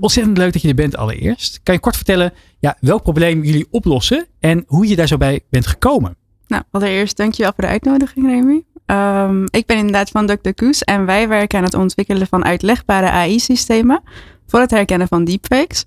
[0.00, 1.60] Ontzettend leuk dat je er bent allereerst.
[1.62, 5.40] Kan je kort vertellen ja, welk probleem jullie oplossen en hoe je daar zo bij
[5.50, 6.16] bent gekomen?
[6.46, 8.64] Nou, allereerst dankjewel voor de uitnodiging, Remy.
[8.86, 14.02] Um, ik ben inderdaad van DuckDuckGoose en wij werken aan het ontwikkelen van uitlegbare AI-systemen
[14.46, 15.84] voor het herkennen van deepfakes.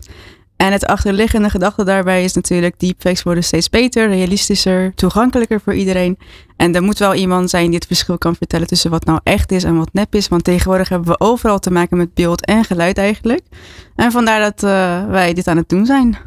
[0.55, 6.17] En het achterliggende gedachte daarbij is natuurlijk, deepfakes worden steeds beter, realistischer, toegankelijker voor iedereen.
[6.57, 9.51] En er moet wel iemand zijn die het verschil kan vertellen tussen wat nou echt
[9.51, 10.27] is en wat nep is.
[10.27, 13.41] Want tegenwoordig hebben we overal te maken met beeld en geluid eigenlijk.
[13.95, 16.17] En vandaar dat uh, wij dit aan het doen zijn.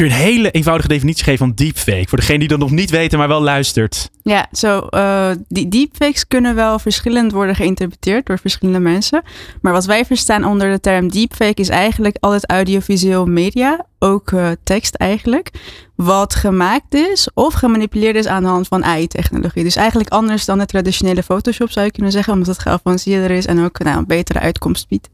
[0.00, 2.08] Kun je een hele eenvoudige definitie geven van deepfake?
[2.08, 4.10] Voor degene die dat nog niet weten, maar wel luistert.
[4.22, 9.22] Ja, zo uh, die deepfakes kunnen wel verschillend worden geïnterpreteerd door verschillende mensen.
[9.62, 14.30] Maar wat wij verstaan onder de term deepfake is eigenlijk al het audiovisueel media, ook
[14.30, 15.50] uh, tekst eigenlijk,
[15.96, 19.62] wat gemaakt is of gemanipuleerd is aan de hand van AI-technologie.
[19.62, 23.46] Dus eigenlijk anders dan de traditionele Photoshop zou je kunnen zeggen, omdat het geavanceerder is
[23.46, 25.08] en ook nou, een betere uitkomst biedt.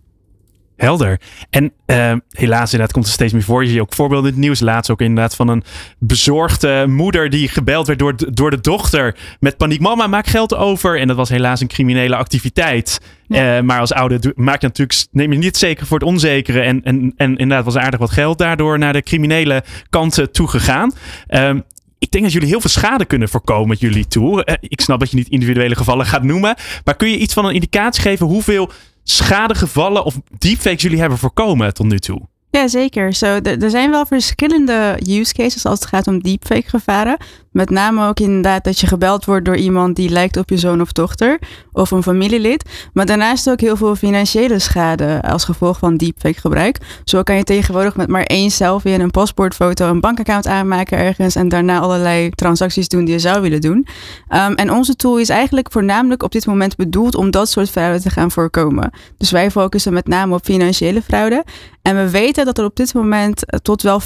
[0.77, 1.21] Helder.
[1.51, 3.65] En uh, helaas inderdaad komt er steeds meer voor.
[3.65, 4.61] Je ziet ook voorbeelden in het nieuws.
[4.61, 5.63] Laatst ook inderdaad van een
[5.99, 9.17] bezorgde moeder die gebeld werd door, door de dochter.
[9.41, 11.01] Met paniek, mama maak geld over.
[11.01, 13.01] En dat was helaas een criminele activiteit.
[13.27, 13.57] Ja.
[13.57, 16.61] Uh, maar als ouder maak je natuurlijk, neem je niet zeker voor het onzekere.
[16.61, 20.93] En, en, en inderdaad was aardig wat geld daardoor naar de criminele kant toegegaan.
[21.29, 21.63] Um,
[21.99, 24.07] ik denk dat jullie heel veel schade kunnen voorkomen met jullie.
[24.19, 26.55] Uh, ik snap dat je niet individuele gevallen gaat noemen.
[26.85, 28.71] Maar kun je iets van een indicatie geven hoeveel
[29.09, 32.21] schadegevallen of deepfakes jullie hebben voorkomen tot nu toe?
[32.51, 33.15] Ja, zeker.
[33.15, 37.17] So, er zijn wel verschillende use cases als het gaat om deepfake gevaren.
[37.57, 40.81] Met name ook inderdaad dat je gebeld wordt door iemand die lijkt op je zoon
[40.81, 41.39] of dochter
[41.73, 42.65] of een familielid.
[42.93, 46.79] Maar daarnaast ook heel veel financiële schade als gevolg van deepfake gebruik.
[47.05, 51.35] Zo kan je tegenwoordig met maar één selfie en een paspoortfoto een bankaccount aanmaken ergens
[51.35, 53.87] en daarna allerlei transacties doen die je zou willen doen.
[54.35, 58.01] Um, en onze tool is eigenlijk voornamelijk op dit moment bedoeld om dat soort fraude
[58.01, 58.91] te gaan voorkomen.
[59.19, 61.45] Dus wij focussen met name op financiële fraude.
[61.87, 64.05] En we weten dat er op dit moment tot wel 5%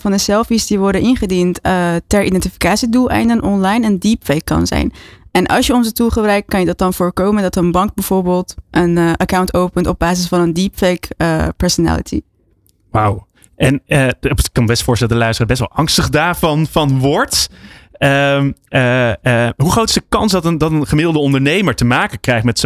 [0.00, 2.22] van de selfies die worden ingediend uh, ter
[2.66, 4.92] identificatiedoeleinden online een deepfake kan zijn.
[5.30, 8.54] En als je onze tool gebruikt, kan je dat dan voorkomen dat een bank bijvoorbeeld
[8.70, 12.20] een uh, account opent op basis van een deepfake uh, personality.
[12.90, 13.26] Wauw.
[13.56, 17.48] En uh, ik kan best voorstellen de luisteraar best wel angstig daarvan van wordt.
[17.98, 21.84] Um, uh, uh, hoe groot is de kans dat een, dat een gemiddelde ondernemer te
[21.84, 22.58] maken krijgt met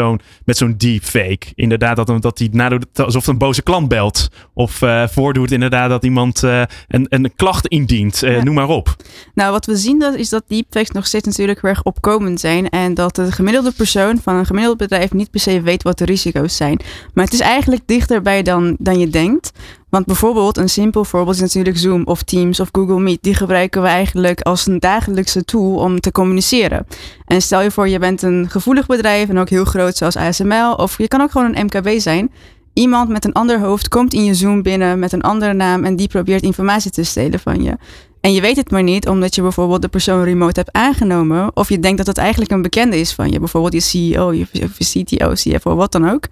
[0.56, 1.46] zo'n deepfake?
[1.54, 4.28] Inderdaad, dat, dat hij nadoet alsof een boze klant belt.
[4.54, 8.18] Of uh, voordoet inderdaad dat iemand een, een klacht indient.
[8.18, 8.42] Ja.
[8.42, 8.96] Noem maar op.
[9.34, 12.68] Nou, wat we zien dat, is dat deepfakes nog steeds natuurlijk erg opkomend zijn.
[12.68, 16.04] En dat de gemiddelde persoon van een gemiddeld bedrijf niet per se weet wat de
[16.04, 16.80] risico's zijn.
[17.14, 19.52] Maar het is eigenlijk dichterbij dan, dan je denkt.
[19.90, 23.22] Want bijvoorbeeld, een simpel voorbeeld is natuurlijk Zoom of Teams of Google Meet.
[23.22, 26.86] Die gebruiken we eigenlijk als een dagelijkse tool om te communiceren.
[27.24, 30.74] En stel je voor, je bent een gevoelig bedrijf en ook heel groot zoals ASML.
[30.74, 32.30] Of je kan ook gewoon een MKB zijn.
[32.72, 35.96] Iemand met een ander hoofd komt in je Zoom binnen met een andere naam en
[35.96, 37.76] die probeert informatie te stelen van je.
[38.20, 41.56] En je weet het maar niet omdat je bijvoorbeeld de persoon remote hebt aangenomen.
[41.56, 43.38] Of je denkt dat het eigenlijk een bekende is van je.
[43.38, 44.46] Bijvoorbeeld je CEO, je
[44.78, 46.24] CTO, CFO, wat dan ook.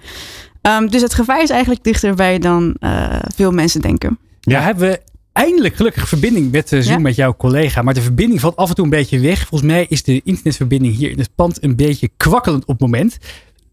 [0.63, 4.19] Um, dus het gevaar is eigenlijk dichterbij dan uh, veel mensen denken.
[4.41, 5.01] Ja, hebben we
[5.33, 6.99] eindelijk gelukkig verbinding met uh, Zoom Ja.
[6.99, 7.83] met jouw collega.
[7.83, 9.47] Maar de verbinding valt af en toe een beetje weg.
[9.47, 13.19] Volgens mij is de internetverbinding hier in het pand een beetje kwakkelend op het moment.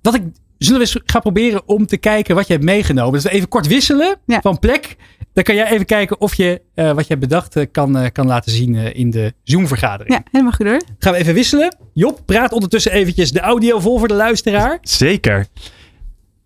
[0.01, 0.21] Wat ik,
[0.57, 3.13] zullen we eens gaan proberen om te kijken wat je hebt meegenomen.
[3.13, 4.41] Dus we even kort wisselen Ja.
[4.41, 4.95] van plek.
[5.33, 8.05] Dan kan jij even kijken of je eh, wat je hebt bedacht eh, kan, eh,
[8.11, 10.13] kan laten zien eh, in de Zoom-vergadering.
[10.15, 10.81] Ja, helemaal goed hoor.
[10.99, 11.75] Gaan we even wisselen.
[11.93, 14.77] Job, praat ondertussen eventjes de audio vol voor de luisteraar.
[14.81, 15.45] Zeker.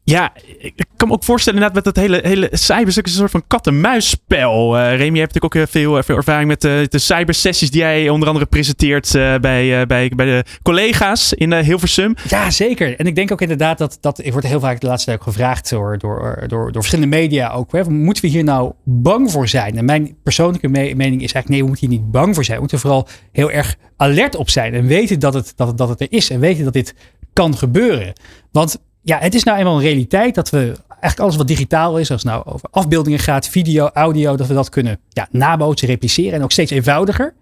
[0.09, 3.31] Ja, ik kan me ook voorstellen inderdaad met dat hele, hele cyberstuk is een soort
[3.31, 4.77] van kat-en-muisspel.
[4.77, 7.71] Eh Remy, je hebt natuurlijk ook eh, veel, eh, veel ervaring met de, de cybersessies
[7.71, 12.15] die jij onder andere presenteert bij, bij, bij de collega's in Hilversum.
[12.27, 12.99] Ja, zeker.
[12.99, 15.27] En ik denk ook inderdaad dat, dat ik word heel vaak de laatste tijd ook
[15.27, 17.71] gevraagd door, door, door, door verschillende media ook.
[17.71, 19.77] Hè, moeten we hier nou bang voor zijn?
[19.77, 22.55] En mijn persoonlijke me- mening is eigenlijk nee, we moeten hier niet bang voor zijn.
[22.55, 26.01] We moeten vooral heel erg alert op zijn en weten dat het, dat dat het
[26.01, 26.95] er is en weten dat dit
[27.33, 28.13] kan gebeuren.
[28.51, 30.59] Want ja, het is nou eenmaal een realiteit dat we
[30.89, 34.53] eigenlijk alles wat digitaal is, als het nou over afbeeldingen gaat, video, audio, dat we
[34.53, 37.33] dat kunnen ja, nabootsen, repliceren en ook steeds eenvoudiger.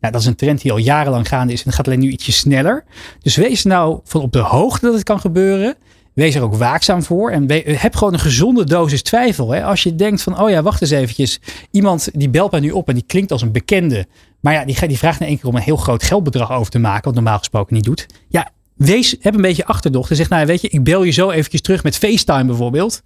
[0.00, 2.10] Nou, dat is een trend die al jarenlang gaande is en het gaat alleen nu
[2.10, 2.84] ietsje sneller.
[3.22, 5.74] Dus wees nou van op de hoogte dat het kan gebeuren.
[6.14, 9.50] Wees er ook waakzaam voor en we- heb gewoon een gezonde dosis twijfel.
[9.50, 9.64] Hè?
[9.64, 11.40] Als je denkt van, oh ja, wacht eens eventjes.
[11.70, 14.06] Iemand die belt mij nu op en die klinkt als een bekende.
[14.40, 16.78] Maar ja, die, die vraagt in één keer om een heel groot geldbedrag over te
[16.78, 17.04] maken.
[17.04, 18.06] Wat normaal gesproken niet doet.
[18.28, 20.10] Ja, wees, heb een beetje achterdocht.
[20.10, 23.02] En zeg, nou weet je, ik bel je zo eventjes terug met FaceTime bijvoorbeeld.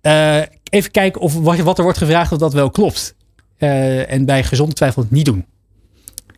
[0.00, 3.14] Eh, even kijken of wat, wat er wordt gevraagd of dat wel klopt.
[3.56, 5.46] Eh, en bij gezonde twijfel het niet doen.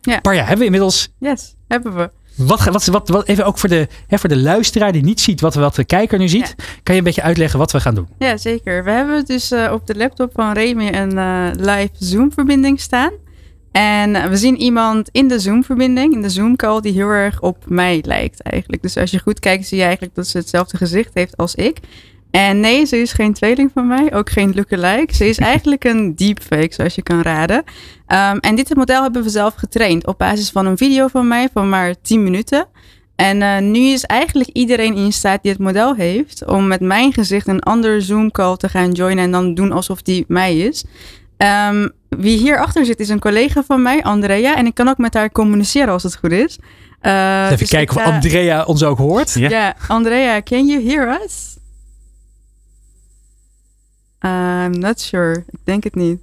[0.01, 0.19] Ja.
[0.21, 2.09] Maar ja, hebben we inmiddels Yes, hebben we.
[2.35, 5.41] wat, wat, wat, wat, even ook voor de, hè, voor de luisteraar die niet ziet
[5.41, 6.55] wat, wat de kijker nu ziet.
[6.83, 8.07] Kan je een beetje uitleggen wat we gaan doen?
[8.19, 8.83] Ja, zeker.
[8.83, 13.11] We hebben dus eh, op de laptop van Remy een live Zoom-verbinding staan.
[13.77, 18.03] En we zien iemand in de Zoom-verbinding, in de Zoom-call, die heel erg op mij
[18.05, 18.81] lijkt eigenlijk.
[18.81, 21.77] Dus als je goed kijkt, zie je eigenlijk dat ze hetzelfde gezicht heeft als ik.
[22.31, 25.15] En nee, ze is geen tweeling van mij, ook geen lookalike.
[25.15, 27.63] Ze is eigenlijk een deepfake, zoals je kan raden.
[28.07, 31.47] Ehm, en dit model hebben we zelf getraind op basis van een video van mij
[31.53, 32.67] van maar 10 minuten.
[33.15, 37.13] En eh, nu is eigenlijk iedereen in staat die het model heeft om met mijn
[37.13, 40.85] gezicht een ander Zoom-call te gaan joinen en dan doen alsof die mij is.
[41.37, 44.55] Ehm, wie hierachter zit is een collega van mij, Andrea.
[44.55, 46.59] En ik kan ook met haar communiceren als het goed is.
[46.99, 49.33] Eh, Even dus kijken ik of ga- Andrea ons ook hoort.
[49.33, 49.75] ja.
[49.87, 51.55] Andrea, can you hear us?
[54.25, 55.43] I'm not sure.
[55.49, 56.19] Ik denk het niet.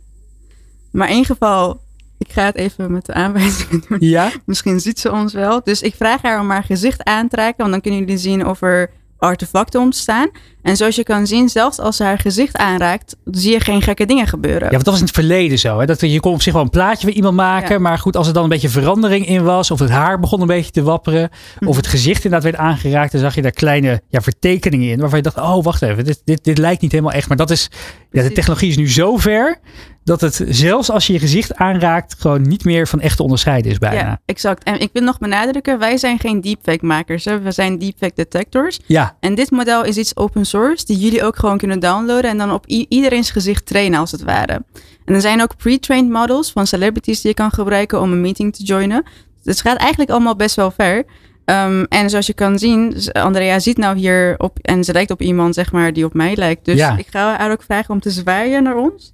[0.93, 1.81] Maar in ieder geval,
[2.19, 3.99] ik ga het even met de aanwijzingen doen.
[4.01, 4.31] Ja?
[4.45, 5.61] Misschien ziet ze ons wel.
[5.65, 8.47] Dus ik vraag haar om haar gezicht aan te raken, want dan kunnen jullie zien
[8.47, 10.31] of er artefacten ontstaan.
[10.65, 14.07] En zoals je kan zien, zelfs als ze haar gezicht aanraakt, zie je geen gekke
[14.07, 14.65] dingen gebeuren.
[14.65, 15.79] Ja, want dat was in het verleden zo.
[15.79, 15.87] Hè?
[15.87, 17.73] Dat, je kon op zich wel een plaatje van iemand maken.
[17.73, 17.79] Ja.
[17.79, 19.71] Maar goed, als er dan een beetje verandering in was.
[19.71, 21.31] Of het haar begon een beetje te wapperen.
[21.61, 21.69] Mhm.
[21.69, 23.13] Of het gezicht inderdaad werd aangeraakt.
[23.13, 25.01] Dan zag je daar kleine ja, vertekeningen in.
[25.01, 26.05] Waarvan je dacht, oh wacht even.
[26.05, 27.29] Dit, dit, dit lijkt niet helemaal echt.
[27.29, 27.71] Maar dat is,
[28.11, 29.59] ja, de technologie is nu zo ver.
[30.05, 32.15] Dat het zelfs als je je gezicht aanraakt.
[32.19, 34.01] Gewoon niet meer van echt te onderscheiden is bijna.
[34.01, 34.63] Ja, exact.
[34.63, 37.25] En ik wil nog benadrukken, wij zijn geen deepfake makers.
[37.25, 37.41] Hè?
[37.41, 38.81] We zijn deepfake detectors.
[38.87, 42.39] Ja, En dit model is iets open source die jullie ook gewoon kunnen downloaden en
[42.39, 44.65] dan op iedereen's gezicht trainen als het ware.
[45.05, 48.55] En er zijn ook pre-trained models van celebrities die je kan gebruiken om een meeting
[48.57, 49.03] te joinen.
[49.43, 51.05] Dus het gaat eigenlijk allemaal best wel ver.
[51.45, 55.23] Ehm, en zoals je kan zien, Andrea ziet nou hier op en ze lijkt op
[55.23, 56.65] iemand zeg maar die op mij lijkt.
[56.65, 56.97] Dus Ja.
[56.97, 59.13] ik ga haar ook vragen om te zwaaien naar ons.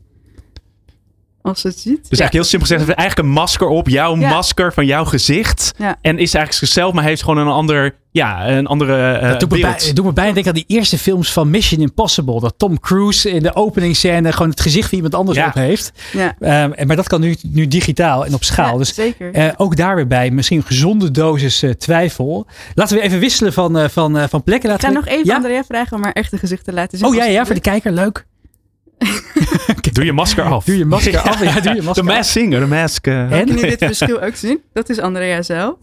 [1.42, 1.96] Als ze het ziet.
[2.08, 4.28] Dus eigenlijk heel simpel gezegd, heeft eigenlijk een masker op, jouw Ja.
[4.28, 5.72] masker van jouw gezicht.
[5.78, 5.96] Ja.
[6.00, 9.50] En is eigenlijk zichzelf, maar heeft gewoon een ander, ja, een andere eh Dat doet
[9.50, 12.40] me, bij, doet me bijna denken aan die eerste films van Mission Impossible.
[12.40, 15.46] Dat Tom Cruise in de openingsscène gewoon het gezicht van iemand anders Ja.
[15.46, 15.92] op heeft.
[16.12, 18.72] Ja, Ehm, en maar dat kan nu, nu digitaal en op schaal.
[18.72, 19.32] Ja, dus zeker.
[19.34, 22.46] eh, ook daar weer bij misschien een gezonde dosis eh, twijfel.
[22.74, 24.70] Laten we even wisselen van, eh, van, eh, van plekken.
[24.70, 25.06] ik Laten ga we...
[25.06, 25.34] nog even ja?
[25.36, 27.06] Andrea vragen om haar echte gezicht te laten zien.
[27.08, 27.92] Oh ja, ja, voor de kijker.
[27.92, 28.26] Leuk.
[29.92, 30.64] Doe je masker af.
[30.64, 31.42] Doe je masker af.
[31.44, 32.26] Ja, doe je De masker mask af.
[32.26, 33.06] singer, de mask.
[33.06, 33.28] En?
[33.28, 34.60] Kunnen jullie dit verschil ook zien?
[34.72, 35.74] Dat is Andrea zelf.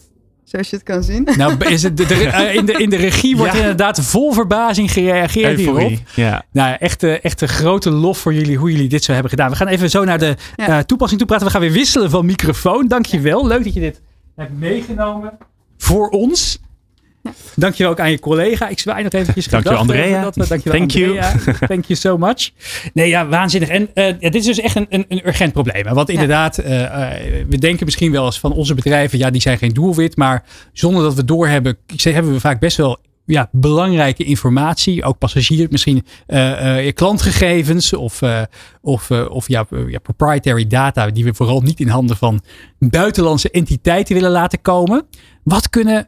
[0.44, 1.28] Zoals je het kan zien.
[1.38, 3.58] Nou, is het de, de- eh, in, de, in de regie wordt Ja.
[3.58, 5.92] er inderdaad vol verbazing gereageerd hierop.
[6.16, 6.46] Ja.
[6.52, 9.50] Nou, echt, eh, echt een grote lof voor jullie hoe jullie dit zo hebben gedaan.
[9.50, 10.68] We gaan even zo naar de Ja.
[10.68, 11.46] eh, toepassing toe praten.
[11.46, 12.88] We gaan weer wisselen van microfoon.
[12.88, 13.48] Dankjewel.
[13.48, 14.02] Leuk dat je dit
[14.36, 15.38] hebt meegenomen
[15.78, 16.60] voor ons.
[17.56, 18.68] Dankjewel ook aan je collega.
[18.68, 19.48] Ik zwaai nog eventjes.
[19.48, 20.22] Dankjewel, Andrea.
[20.22, 21.20] Dat we, dankjewel, Thank you.
[21.68, 22.50] Thank you so much.
[22.94, 23.70] Nee, ja, waanzinnig.
[23.70, 25.86] En eh, ja, dit is dus echt een, een, een urgent probleem.
[25.86, 25.94] hè.
[25.94, 29.58] Want inderdaad, eh, eh, we denken misschien wel eens van onze bedrijven, ja, die zijn
[29.58, 30.16] geen doelwit.
[30.16, 35.04] Maar zonder dat we doorhebben, ik zeg, hebben we vaak best wel ja, belangrijke informatie.
[35.04, 38.42] Ook passagiers, misschien eh, eh, je klantgegevens of, eh,
[38.82, 41.10] of, eh, of ja, ja, proprietary data.
[41.10, 42.42] Die we vooral niet in handen van
[42.80, 45.06] buitenlandse entiteiten willen laten komen.
[45.44, 46.08] Wat kunnen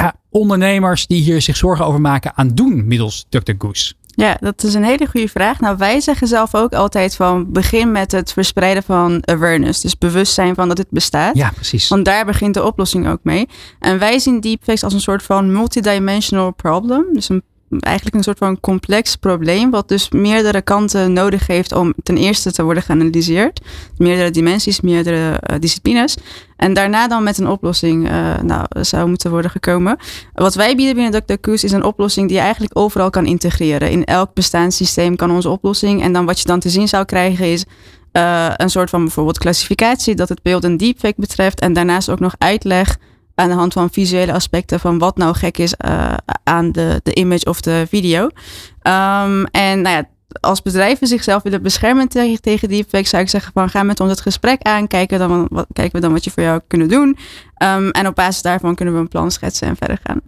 [0.00, 3.52] ja, ondernemers die hier zich zorgen over maken aan doen middels Dr.
[3.58, 3.94] Goose?
[4.16, 5.60] Ja, dat is een hele goede vraag.
[5.60, 9.80] Nou, wij zeggen zelf ook altijd van begin met het verspreiden van awareness.
[9.80, 11.36] Dus bewustzijn van dat het bestaat.
[11.36, 11.88] Ja, precies.
[11.88, 13.48] Want daar begint de oplossing ook mee.
[13.78, 17.04] En wij zien deepfakes als een soort van multidimensional problem.
[17.12, 19.70] Dus een, eigenlijk een soort van complex probleem.
[19.70, 23.60] Wat dus meerdere kanten nodig heeft om ten eerste te worden geanalyseerd.
[23.96, 26.16] Meerdere dimensies, meerdere uh, disciplines.
[26.56, 29.96] En daarna dan met een oplossing uh, nou, zou moeten worden gekomen.
[30.32, 31.40] Wat wij bieden binnen.
[31.40, 33.90] Koes is een oplossing die je eigenlijk overal kan integreren.
[33.90, 36.02] In elk bestaanssysteem kan onze oplossing.
[36.02, 37.64] En dan wat je dan te zien zou krijgen is
[38.12, 41.60] uh, een soort van bijvoorbeeld klassificatie dat het beeld een deepfake betreft.
[41.60, 42.98] En daarnaast ook nog uitleg
[43.34, 47.14] aan de hand van visuele aspecten van wat nou gek is uh, aan de, de
[47.14, 48.22] image of de video.
[48.22, 50.08] Um, en nou ja,
[50.40, 54.10] als bedrijven zichzelf willen beschermen tegen, tegen deepfakes, zou ik zeggen van ga met ons
[54.10, 57.16] het gesprek aan, kijken, dan, wat, kijken we dan wat je voor jou kunnen doen.
[57.62, 60.20] Um, en op basis daarvan kunnen we een plan schetsen en verder gaan.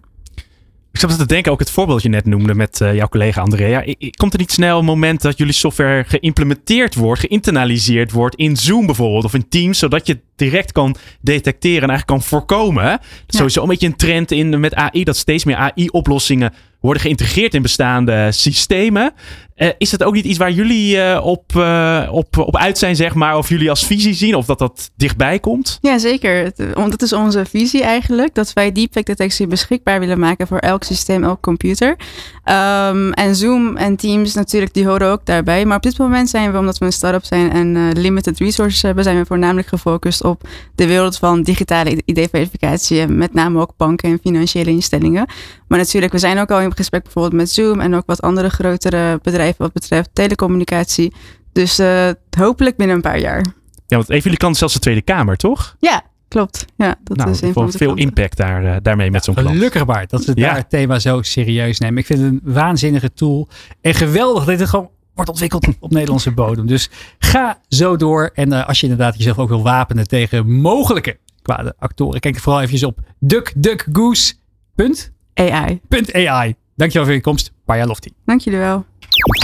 [0.97, 3.83] Ik zat te denken, ook het voorbeeld je net noemde met uh, jouw collega Andrea.
[4.15, 8.85] Komt er niet snel een moment dat jullie software geïmplementeerd wordt, geïnternaliseerd wordt in Zoom
[8.85, 12.99] bijvoorbeeld of in Teams, zodat je direct kan detecteren en eigenlijk kan voorkomen?
[13.27, 17.53] Is sowieso een beetje een trend in met AI, dat steeds meer AI-oplossingen worden geïntegreerd
[17.53, 19.13] in bestaande systemen.
[19.57, 22.95] Uh, is dat ook niet iets waar jullie uh, op, uh, op, op uit zijn,
[22.95, 23.37] zeg maar?
[23.37, 24.35] Of jullie als visie zien?
[24.35, 25.77] Of dat dat dichtbij komt?
[25.81, 26.51] Ja, zeker.
[26.73, 28.35] Want dat is onze visie eigenlijk.
[28.35, 31.89] Dat wij deepfake detectie beschikbaar willen maken voor elk systeem, elk computer.
[31.89, 35.65] Um, en Zoom en Teams natuurlijk, die horen ook daarbij.
[35.65, 39.03] Maar op dit moment zijn we, omdat we een start-up zijn en limited resources hebben,
[39.03, 40.41] zijn we voornamelijk gefocust op
[40.75, 43.07] de wereld van digitale ID-verificatie.
[43.07, 45.25] Met name ook banken en financiële instellingen.
[45.67, 48.49] Maar natuurlijk, we zijn ook al in gesprek bijvoorbeeld met Zoom en ook wat andere
[48.49, 51.13] grotere bedrijven wat betreft telecommunicatie.
[51.51, 53.45] Dus uh, hopelijk binnen een paar jaar.
[53.87, 55.75] Ja, want even jullie kant zelfs de Tweede Kamer, toch?
[55.79, 56.65] Ja, klopt.
[56.75, 59.49] Ja, dat nou, is een van veel impact daar, uh, daarmee met zo'n klant.
[59.49, 60.47] Gelukkig maar dat ze ja.
[60.47, 61.97] daar het thema zo serieus nemen.
[61.97, 63.47] Ik vind het een waanzinnige tool.
[63.81, 66.67] En geweldig dat het gewoon wordt ontwikkeld op Nederlandse bodem.
[66.67, 66.89] Dus
[67.19, 68.31] ga zo door.
[68.33, 72.19] En uh, als je inderdaad jezelf ook wil wapenen tegen mogelijke kwade actoren.
[72.19, 75.81] Kijk vooral even op duckduckgoose.ai.
[76.13, 76.55] .ai.
[76.75, 77.51] Dankjewel voor je komst.
[77.65, 78.09] Paya Lofty.
[78.25, 78.85] Dank jullie wel.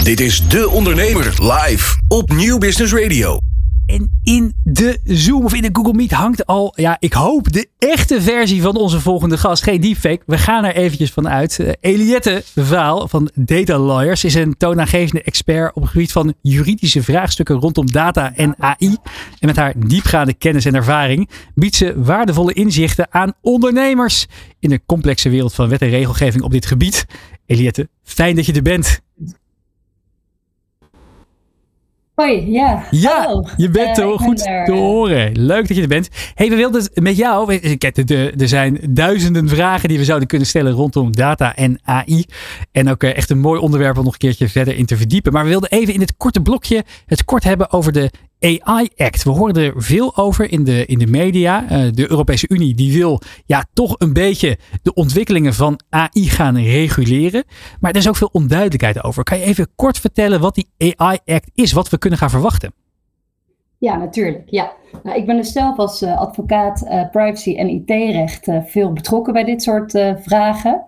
[0.04, 3.38] Dit is De Ondernemer live op Nieuw Business Radio.
[3.86, 7.68] En in de Zoom of in de Google Meet hangt al, ja, ik hoop de
[7.78, 9.62] echte versie van onze volgende gast.
[9.62, 10.22] Geen deepfake.
[10.26, 11.58] We gaan er eventjes van uit.
[11.58, 17.02] Uh, Eliette Vaal van Data Lawyers is een toonaangevende expert op het gebied van juridische
[17.02, 18.96] vraagstukken rondom data en AI.
[19.38, 24.26] En met haar diepgaande kennis en ervaring biedt ze waardevolle inzichten aan ondernemers
[24.60, 27.06] in de complexe wereld van wet en regelgeving op dit gebied.
[27.46, 29.02] Eliette, fijn dat je er bent.
[32.14, 32.86] Hoi, ja.
[32.90, 33.44] Ja, Hallo.
[33.56, 35.32] je bent uh, goed te horen.
[35.38, 36.08] Leuk dat je er bent.
[36.34, 37.58] hey, we wilden het met jou.
[37.76, 42.24] Kijk, er zijn duizenden vragen die we zouden kunnen stellen rondom data en AI.
[42.72, 45.32] En ook uh, echt een mooi onderwerp om nog een keertje verder in te verdiepen.
[45.32, 48.10] Maar we wilden even in het korte blokje het kort hebben over de
[48.44, 49.22] AI Act.
[49.22, 51.62] We horen er veel over in de, in de media.
[51.62, 56.56] Uh, de Europese Unie die wil ja, toch een beetje de ontwikkelingen van AI gaan
[56.56, 57.44] reguleren.
[57.80, 59.22] Maar er is ook veel onduidelijkheid over.
[59.22, 61.72] Kan je even kort vertellen wat die AI Act is?
[61.72, 62.72] Wat we kunnen gaan verwachten?
[63.78, 64.42] Ja, natuurlijk.
[64.46, 64.72] Ja.
[65.02, 69.44] Nou, ik ben dus zelf als uh, advocaat uh, privacy en IT-recht veel betrokken bij
[69.44, 69.90] dit soort
[70.22, 70.84] vragen.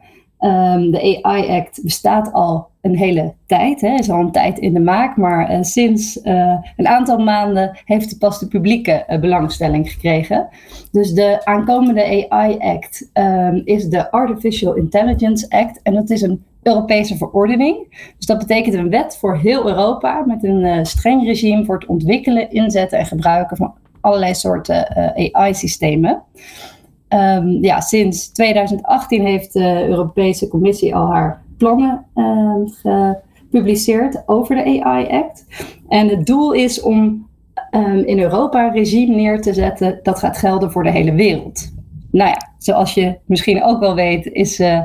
[0.47, 4.75] Um, de AI Act bestaat al een hele tijd, hè, is al een tijd in
[4.75, 9.21] de maak, maar uh, sinds uh, een aantal maanden heeft het pas de publieke uh,
[9.21, 10.49] belangstelling gekregen.
[10.93, 16.45] Dus de aankomende AI Act um, is de Artificial Intelligence Act en dat is een
[16.63, 17.97] Europese verordening.
[18.17, 22.51] Dus dat betekent een wet voor heel Europa met een streng regime voor het ontwikkelen,
[22.51, 24.97] inzetten en gebruiken van allerlei soorten
[25.33, 26.23] AI-systemen.
[27.09, 34.85] Um, ja, sinds 2018 heeft de Europese Commissie al haar plannen um, gepubliceerd over de
[34.85, 35.47] AI Act.
[35.89, 37.29] En het doel is om
[37.71, 41.75] um, in Europa een regime neer te zetten dat gaat gelden voor de hele wereld.
[42.11, 44.81] Nou ja, zoals je misschien ook wel weet, is, uh,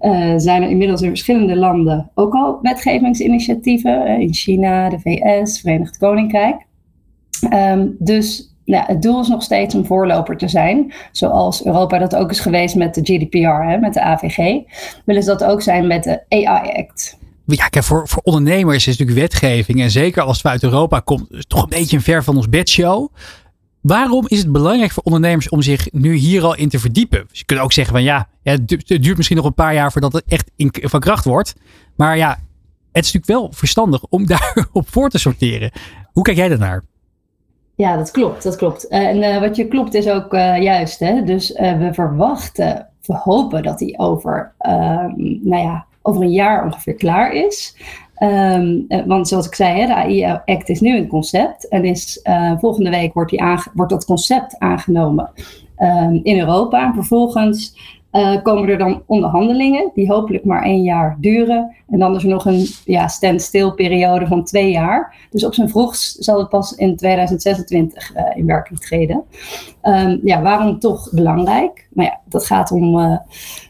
[0.00, 4.08] uh, zijn er inmiddels in verschillende landen ook al wetgevingsinitiatieven.
[4.08, 6.66] Uh, in China, de VS, Verenigd Koninkrijk.
[7.98, 10.92] Dus nou, het doel is nog steeds om voorloper te zijn.
[11.12, 14.38] Zoals Europa dat ook is geweest met de GDPR, hè, met de AVG.
[15.04, 17.18] Willen ze dat ook zijn met de AI Act.
[17.46, 19.80] Ja, kijk, voor, voor ondernemers is natuurlijk wetgeving.
[19.80, 22.48] En zeker als het uit Europa komt, is toch een beetje een ver van ons
[22.48, 23.08] bedshow.
[23.80, 27.24] Waarom is het belangrijk voor ondernemers om zich nu hier al in te verdiepen?
[27.28, 30.12] Dus je kunt ook zeggen van ja, het duurt misschien nog een paar jaar voordat
[30.12, 31.54] het echt in, van kracht wordt.
[31.96, 32.30] Maar ja,
[32.92, 35.70] het is natuurlijk wel verstandig om daarop voor te sorteren.
[36.12, 36.84] Hoe kijk jij daarnaar?
[37.76, 38.42] Ja, dat klopt.
[38.42, 38.88] Dat klopt.
[38.88, 40.98] En uh, wat je klopt is ook uh, juist.
[40.98, 41.24] Hè?
[41.24, 44.52] Dus we verwachten, we hopen dat hij over,
[45.42, 47.76] nou ja, over een jaar ongeveer klaar is.
[48.14, 51.68] Ehm, eh, want zoals ik zei, hè, de AI-act is nu een concept.
[51.68, 52.20] En is,
[52.58, 53.42] volgende week wordt, die
[53.74, 55.30] wordt dat concept aangenomen
[55.78, 56.86] um, in Europa.
[56.86, 57.76] En vervolgens
[58.14, 61.74] uh, komen er dan onderhandelingen, die hopelijk maar één jaar duren.
[61.88, 65.26] En dan is er nog een ja, standstill periode van twee jaar.
[65.30, 69.22] Dus op zijn vroegst zal het pas in 2026 uh, in werking treden.
[69.82, 71.88] Um, ja, waarom toch belangrijk?
[71.90, 72.98] Nou ja, dat gaat om.
[72.98, 73.16] Uh,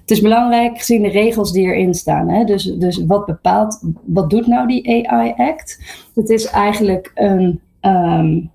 [0.01, 2.29] het is belangrijk gezien de regels die erin staan.
[2.29, 2.45] Hè?
[2.45, 5.81] Dus, dus wat bepaalt, wat doet nou die AI Act?
[6.15, 7.61] Het is eigenlijk een.
[7.81, 8.53] Um,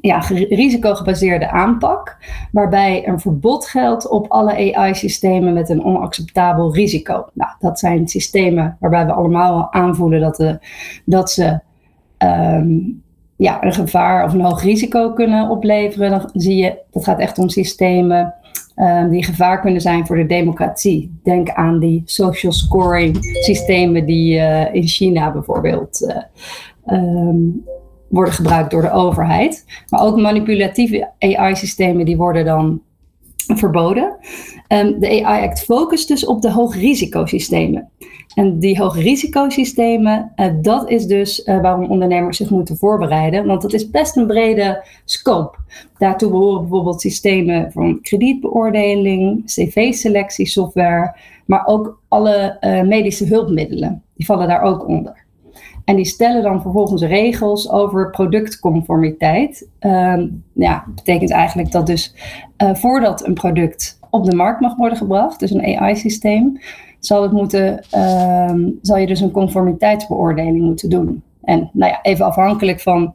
[0.00, 0.18] ja,
[0.48, 2.16] risicogebaseerde aanpak,
[2.52, 7.26] waarbij een verbod geldt op alle AI-systemen met een onacceptabel risico.
[7.32, 10.58] Nou, dat zijn systemen waarbij we allemaal aanvoelen dat, de,
[11.04, 11.60] dat ze
[12.18, 13.02] um,
[13.36, 16.10] ja, een gevaar of een hoog risico kunnen opleveren.
[16.10, 18.34] Dan zie je, dat gaat echt om systemen
[18.76, 21.18] um, die gevaar kunnen zijn voor de democratie.
[21.22, 26.00] Denk aan die social scoring systemen die uh, in China bijvoorbeeld
[26.86, 27.64] uh, um,
[28.08, 29.64] worden gebruikt door de overheid.
[29.88, 32.80] Maar ook manipulatieve AI-systemen die worden dan
[33.56, 34.16] verboden.
[34.68, 37.90] Um, de AI-act focust dus op de hoogrisicosystemen.
[38.34, 43.46] En die hoogrisicosystemen, uh, dat is dus uh, waarom ondernemers zich moeten voorbereiden.
[43.46, 45.58] Want dat is best een brede scope.
[45.98, 54.02] Daartoe behoren bijvoorbeeld systemen van kredietbeoordeling, cv-selectiesoftware, maar ook alle uh, medische hulpmiddelen.
[54.14, 55.26] Die vallen daar ook onder.
[55.88, 59.68] En die stellen dan vervolgens regels over productconformiteit.
[59.80, 62.14] Um, ja, betekent eigenlijk dat dus
[62.62, 66.60] uh, voordat een product op de markt mag worden gebracht, dus een AI-systeem,
[67.00, 67.84] zal, het moeten,
[68.50, 71.22] um, zal je dus een conformiteitsbeoordeling moeten doen.
[71.42, 73.12] En nou ja, even afhankelijk van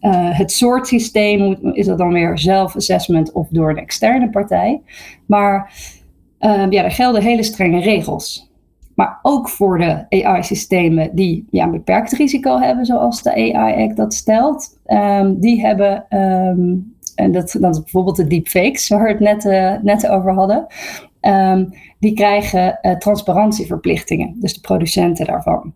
[0.00, 4.80] uh, het soort systeem moet, is dat dan weer zelf-assessment of door een externe partij.
[5.26, 5.72] Maar
[6.40, 8.49] uh, ja, er gelden hele strenge regels.
[9.00, 14.14] Maar ook voor de AI-systemen die ja, een beperkt risico hebben, zoals de AI-Act dat
[14.14, 14.78] stelt.
[14.86, 19.44] Um, die hebben, um, en dat, dat is bijvoorbeeld de deepfakes, waar we het net,
[19.44, 20.66] uh, net over hadden.
[21.20, 25.72] Um, die krijgen uh, transparantieverplichtingen, dus de producenten daarvan.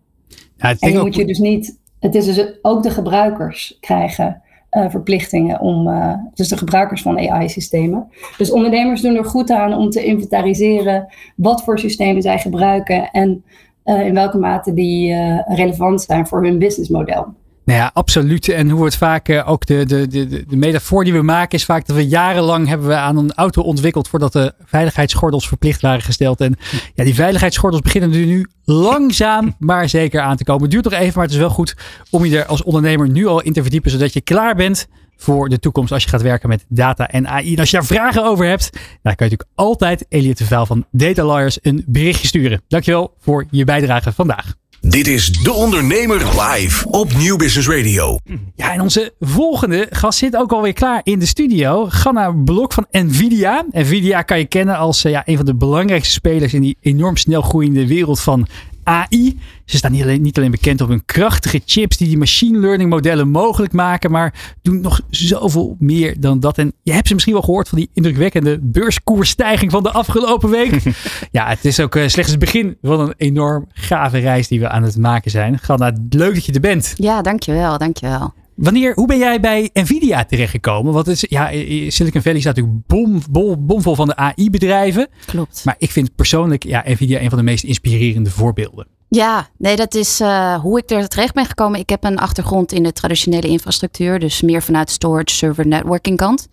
[0.57, 4.41] Ja, en moet je dus niet, het is dus ook de gebruikers krijgen
[4.75, 8.09] uh, verplichtingen om, uh, dus de gebruikers van AI-systemen.
[8.37, 13.43] Dus ondernemers doen er goed aan om te inventariseren wat voor systemen zij gebruiken en
[13.85, 15.15] uh, in welke mate die
[15.47, 17.33] relevant zijn voor hun businessmodel.
[17.65, 18.49] Nou ja, absoluut.
[18.49, 21.65] En hoe het vaak uh, ook de, de, de, de metafoor die we maken is
[21.65, 26.01] vaak dat we jarenlang hebben we aan een auto ontwikkeld voordat de veiligheidsgordels verplicht waren
[26.01, 26.41] gesteld.
[26.41, 26.55] En
[26.93, 30.61] ja, die veiligheidsgordels beginnen nu langzaam maar zeker aan te komen.
[30.61, 31.75] Het duurt nog even, maar het is wel goed
[32.09, 34.87] om je er als ondernemer nu al in te verdiepen, zodat je klaar bent
[35.17, 37.53] voor de toekomst als je gaat werken met data en AI.
[37.53, 40.65] En als je daar vragen over hebt, dan kan je natuurlijk altijd Elliot de Vuil
[40.65, 42.61] van Data Lawyers een berichtje sturen.
[42.67, 44.53] Dankjewel voor je bijdrage vandaag.
[44.81, 48.19] Dit is De Ondernemer live op Nieuw Business Radio.
[48.55, 51.85] Ja, en onze volgende gast zit ook alweer klaar in de studio.
[51.89, 53.65] Ganna Blok van Nvidia.
[53.71, 57.41] Nvidia kan je kennen als ja, een van de belangrijkste spelers in die enorm snel
[57.41, 58.47] groeiende wereld van
[58.85, 59.39] AI.
[59.65, 62.89] Ze staan niet alleen, niet alleen bekend op hun krachtige chips die die machine learning
[62.89, 66.57] modellen mogelijk maken, maar doen nog zoveel meer dan dat.
[66.57, 70.81] En je hebt ze misschien wel gehoord van die indrukwekkende beurskoersstijging van de afgelopen week.
[71.31, 74.69] ja, het is ook uh, slechts het begin van een enorm gave reis die we
[74.69, 75.59] aan het maken zijn.
[75.59, 76.93] Ganna, leuk dat je er bent.
[76.97, 78.33] Ja, dankjewel, dankjewel.
[78.55, 80.93] Wanneer, hoe ben jij bij Nvidia terechtgekomen?
[80.93, 81.47] Want is, ja,
[81.89, 85.07] Silicon Valley staat natuurlijk bom, bom, bomvol van de AI-bedrijven.
[85.25, 85.61] Klopt.
[85.65, 88.87] Maar ik vind persoonlijk ja, Nvidia een van de meest inspirerende voorbeelden.
[89.07, 91.79] Ja, nee, dat is uh, hoe ik er terecht ben gekomen.
[91.79, 96.47] Ik heb een achtergrond in de traditionele infrastructuur, dus meer vanuit storage, server, networking kant.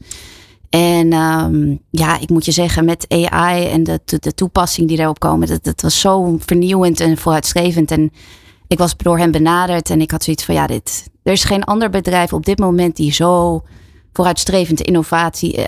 [0.70, 4.96] En um, ja, ik moet je zeggen, met AI en de, de, de toepassing die
[4.96, 7.90] daarop komen, dat, dat was zo vernieuwend en vooruitstrevend.
[7.90, 8.12] En
[8.66, 11.64] ik was door hem benaderd en ik had zoiets van, ja, dit, er is geen
[11.64, 13.62] ander bedrijf op dit moment die zo
[14.12, 15.64] vooruitstrevend innovatie, uh,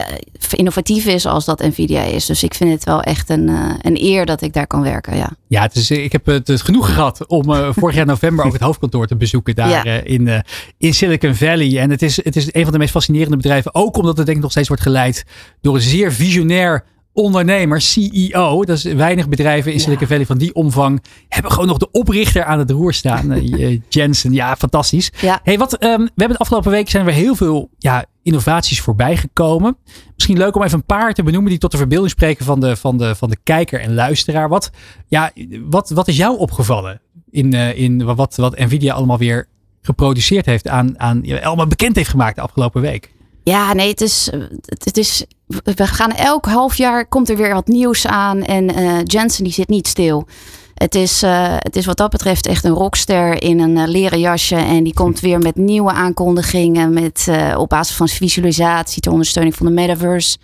[0.51, 2.27] innovatief is als dat Nvidia is.
[2.27, 5.17] Dus ik vind het wel echt een, uh, een eer dat ik daar kan werken.
[5.17, 8.53] Ja, ja het is, ik heb het, genoeg gehad om uh, vorig jaar november ook
[8.53, 10.03] het hoofdkantoor te bezoeken daar ja.
[10.03, 10.45] in,
[10.79, 11.79] in Silicon Valley.
[11.79, 13.75] En het is, het is een van de meest fascinerende bedrijven.
[13.75, 15.25] Ook omdat het denk ik nog steeds wordt geleid
[15.61, 16.85] door een zeer visionair
[17.15, 18.65] ondernemer, CEO.
[18.65, 21.03] Dat is weinig bedrijven in Silicon Valley van die omvang.
[21.29, 23.33] Hebben gewoon nog de oprichter aan het roer staan.
[23.33, 25.12] uh, Jensen, ja, fantastisch.
[25.21, 25.41] Ja.
[25.43, 29.17] Hey, wat, um, we hebben de afgelopen week zijn er heel veel ja, innovaties voorbij
[29.17, 29.77] gekomen.
[30.15, 32.77] Misschien leuk om even een paar te benoemen die tot de verbeelding spreken van de,
[32.77, 34.49] van de, van de kijker en luisteraar.
[34.49, 34.71] Wat,
[35.07, 35.31] ja,
[35.71, 37.01] wat, wat is jou opgevallen
[37.31, 39.49] in, uh, in wat, wat Nvidia allemaal weer
[39.83, 43.12] geproduceerd heeft aan, aan allemaal bekend heeft gemaakt de afgelopen week?
[43.45, 44.30] Ja, nee, het is,
[44.66, 45.24] het is.
[45.47, 48.42] We gaan elk half jaar komt er weer wat nieuws aan.
[48.42, 50.26] En uh, Jensen die zit niet stil.
[50.74, 54.20] Het is, uh, het is wat dat betreft echt een rockster in een uh, leren
[54.20, 54.57] jasje.
[54.57, 56.92] En die komt weer met nieuwe aankondigingen.
[56.92, 60.38] Met, op basis van visualisatie ter ondersteuning van de metaverse.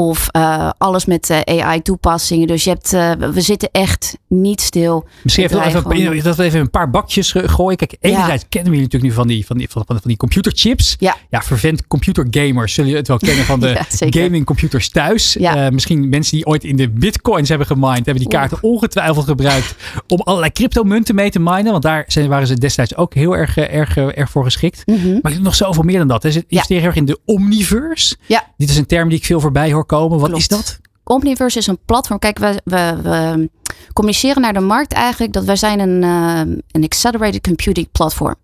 [0.00, 2.46] Of uh, alles met uh, AI-toepassingen.
[2.46, 5.06] Dus je hebt, uh, we zitten echt niet stil.
[5.22, 7.76] Misschien even, even, dat we even een paar bakjes gooien.
[7.76, 8.48] Kijk, enerzijds ja.
[8.48, 10.96] kennen we jullie natuurlijk nu van die, van die, van, van, die computerchips.
[10.98, 11.16] Ja.
[11.30, 13.84] ja, vervent computergamers zullen je het wel kennen van de ja,
[14.22, 15.36] gamingcomputers thuis.
[15.38, 15.70] Ja.
[15.70, 18.74] misschien mensen die ooit in de bitcoins hebben gemined, hebben die kaarten Oeh.
[18.74, 19.74] ongetwijfeld gebruikt
[20.08, 21.70] om allerlei cryptomunten mee te minen.
[21.70, 24.82] Want daar zijn, waren ze destijds ook heel erg, erg, erg voor geschikt.
[24.86, 25.18] Mm -hmm.
[25.22, 26.22] Maar nog zoveel meer dan dat.
[26.22, 28.16] Ze investeren heel erg in de omniverse.
[28.26, 28.46] Ja.
[28.56, 30.18] Dit is een term die ik veel voorbij hoor komen.
[30.18, 30.42] Wat Klopt.
[30.42, 30.78] is dat?
[31.04, 32.18] Omniverse is een platform.
[32.18, 33.50] Kijk, we, we, we
[33.92, 38.34] communiceren naar de markt eigenlijk dat wij zijn een, uh, een accelerated computing platform.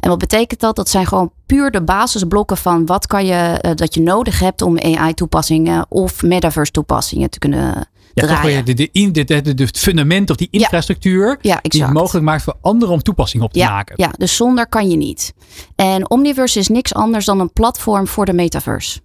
[0.00, 0.76] En wat betekent dat?
[0.76, 4.62] Dat zijn gewoon puur de basisblokken van wat kan je uh, dat je nodig hebt
[4.62, 8.64] om AI toepassingen of metaverse toepassingen te kunnen ja, draaien.
[8.64, 11.52] De, de, de, de, de, de fundament of die infrastructuur ja.
[11.52, 13.94] Ja, die het mogelijk maakt voor anderen om toepassingen op te ja, maken.
[13.96, 15.32] Ja, dus zonder kan je niet.
[15.76, 19.00] En Omniverse is niks anders dan een platform voor de metaverse.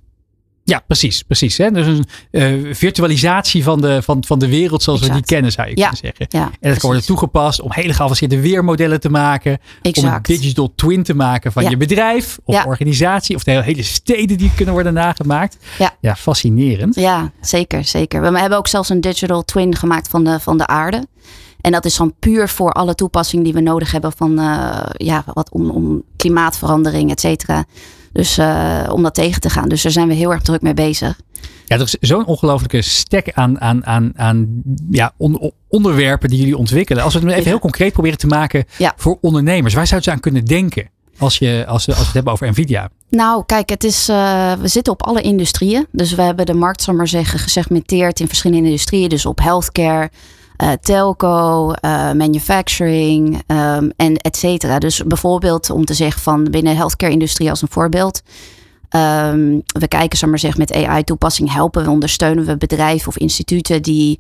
[0.66, 1.24] Ja, precies.
[1.24, 1.72] precies hè?
[1.72, 5.20] Dus een uh, virtualisatie van de, van, van de wereld zoals exact.
[5.20, 5.89] we die kennen, zou je ja.
[5.89, 6.26] kunnen zeggen.
[6.30, 9.57] Ja, en dat kan worden toegepast om hele geavanceerde weermodellen te maken.
[9.82, 10.07] Exact.
[10.07, 11.70] Om een digital twin te maken van ja.
[11.70, 13.36] je bedrijf of organisatie.
[13.36, 15.57] Of de hele steden die kunnen worden nagemaakt.
[15.78, 16.95] Ja, ja fascinerend.
[16.95, 17.84] Ja, zeker.
[17.84, 18.22] zeker.
[18.22, 21.07] We hebben ook zelfs een digital twin gemaakt van de, van de aarde.
[21.61, 25.24] En dat is dan puur voor alle toepassingen die we nodig hebben van uh, ja,
[25.34, 27.66] wat om, om klimaatverandering, et cetera.
[28.14, 29.70] Dus uh, om dat tegen te gaan.
[29.70, 31.20] Dus daar zijn we heel erg druk mee bezig.
[31.66, 34.61] Ja, er is zo'n ongelofelijke stek aan, aan, aan, aan
[34.91, 37.03] ja, on, onderwerpen die jullie ontwikkelen.
[37.03, 38.93] Als we het even heel concreet proberen te maken ja.
[38.97, 39.74] voor ondernemers.
[39.74, 42.49] Waar zouden ze aan kunnen denken als, je, als, we, als we het hebben over
[42.49, 42.89] Nvidia?
[43.09, 45.88] Nou, kijk, het is, uh, we zitten op alle industrieën.
[45.91, 49.09] Dus we hebben de markt, zal maar zeggen, gesegmenteerd in verschillende industrieën.
[49.09, 50.09] Dus op healthcare,
[50.64, 54.80] uh, telco, uh, manufacturing um, en et cetera.
[54.80, 58.22] Dus bijvoorbeeld om te zeggen van binnen de healthcare-industrie als een voorbeeld.
[58.95, 63.82] Um, we kijken, zal maar zeggen, met AI-toepassing helpen we, ondersteunen we bedrijven of instituten
[63.82, 64.20] die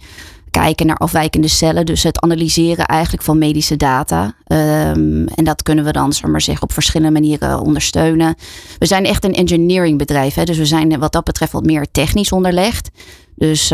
[0.51, 1.85] kijken naar afwijkende cellen.
[1.85, 4.23] Dus het analyseren eigenlijk van medische data.
[4.47, 8.35] Um, en dat kunnen we dan, zal maar zeggen, op verschillende manieren ondersteunen.
[8.79, 10.33] We zijn echt een engineering bedrijf.
[10.33, 10.43] Hè?
[10.43, 12.89] Dus we zijn wat dat betreft wat meer technisch onderlegd.
[13.35, 13.73] Dus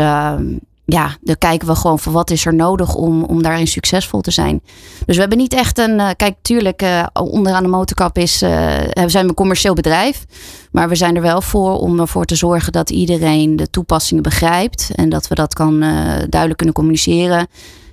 [0.92, 4.30] ja, dan kijken we gewoon van wat is er nodig om, om daarin succesvol te
[4.30, 4.62] zijn.
[5.06, 5.98] Dus we hebben niet echt een.
[5.98, 8.42] Uh, kijk, tuurlijk, uh, onderaan de motorkap is.
[8.42, 8.50] Uh,
[8.92, 10.24] we zijn een commercieel bedrijf.
[10.70, 14.90] Maar we zijn er wel voor om ervoor te zorgen dat iedereen de toepassingen begrijpt.
[14.94, 15.80] En dat we dat kan
[16.28, 17.48] duidelijk kunnen communiceren.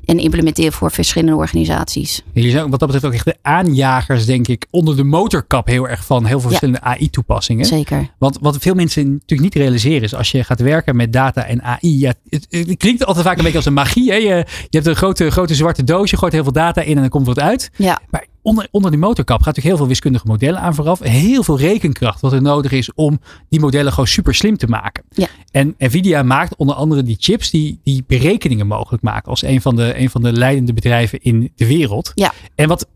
[0.08, 2.22] En implementeren voor verschillende organisaties.
[2.34, 5.88] Jullie zijn wat dat betreft ook echt de aanjagers, denk ik, onder de motorkap heel
[5.88, 6.90] erg van heel veel verschillende ja.
[6.90, 7.66] AI-toepassingen.
[7.66, 8.12] Zeker.
[8.18, 11.64] Want wat veel mensen natuurlijk niet realiseren is, als je gaat werken met data en
[11.64, 14.12] AI, ja, het, het klinkt altijd vaak een beetje als een magie.
[14.12, 14.16] Hè?
[14.18, 17.02] Je, je hebt een grote, grote zwarte doos, je gooit heel veel data in en
[17.02, 17.72] dan komt wat uit.
[17.76, 18.00] Ja.
[18.10, 21.00] Maar onder, onder die motorkap gaat natuurlijk heel veel wiskundige modellen aan vooraf.
[21.00, 23.20] Heel veel rekenkracht wat er nodig is om
[23.50, 25.04] die modellen gewoon super slim te maken.
[25.10, 25.28] Ja.
[25.52, 29.30] En Nvidia maakt onder andere die chips die, die berekeningen mogelijk maken.
[29.30, 32.12] Als een van, de, een van de leidende bedrijven in de wereld.
[32.16, 32.34] Ja.
[32.56, 32.88] En wat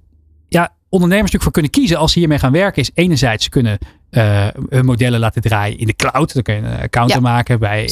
[0.48, 3.78] ja, ondernemers natuurlijk voor kunnen kiezen als ze hiermee gaan werken is enerzijds kunnen
[4.12, 6.34] uh, hun modellen laten draaien in de cloud.
[6.34, 7.90] Dan kun je een account ja, maken bij,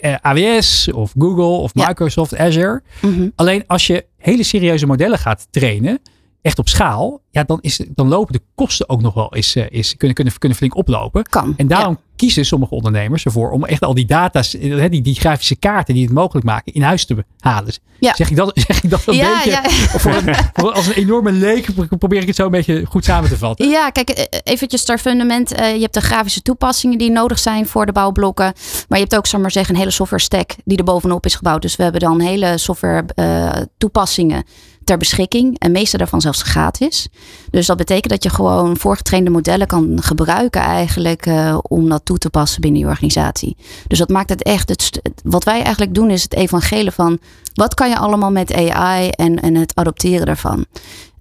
[0.00, 2.36] bij AWS of Google of Microsoft.
[2.36, 2.82] Azure.
[3.00, 3.32] Mm -hmm.
[3.34, 6.00] Alleen als je hele serieuze modellen gaat trainen
[6.48, 9.96] echt op schaal, ja, dan, is, dan lopen de kosten ook nog wel eens, is,
[9.96, 11.22] kunnen, kunnen, kunnen flink oplopen.
[11.22, 12.16] Kan, en daarom ja.
[12.16, 16.12] kiezen sommige ondernemers ervoor om echt al die data's, die, die grafische kaarten die het
[16.12, 17.74] mogelijk maken, in huis te halen.
[18.00, 18.14] Ja.
[18.14, 19.70] Zeg ik dat, zeg ik dat een ja, beetje?
[19.98, 21.68] Voor een, voor als een enorme leek
[21.98, 23.68] probeer ik het zo een beetje goed samen te vatten.
[23.68, 25.60] Ja, kijk, eventjes ter fundament.
[25.60, 28.52] Uh, je hebt de grafische toepassingen die nodig zijn voor de bouwblokken.
[28.88, 31.34] Maar je hebt ook, zal maar zeggen, een hele software stack die er bovenop is
[31.34, 31.62] gebouwd.
[31.62, 34.44] Dus we hebben dan hele software uh, toepassingen
[34.88, 35.58] ter beschikking.
[35.58, 37.08] En meeste daarvan zelfs gratis.
[37.50, 42.18] Dus dat betekent dat je gewoon voorgetrainde modellen kan gebruiken eigenlijk uh, om dat toe
[42.18, 43.56] te passen binnen je organisatie.
[43.86, 47.18] Dus dat maakt het echt, het, wat wij eigenlijk doen is het evangelie van
[47.54, 50.66] wat kan je allemaal met AI en, en het adopteren daarvan.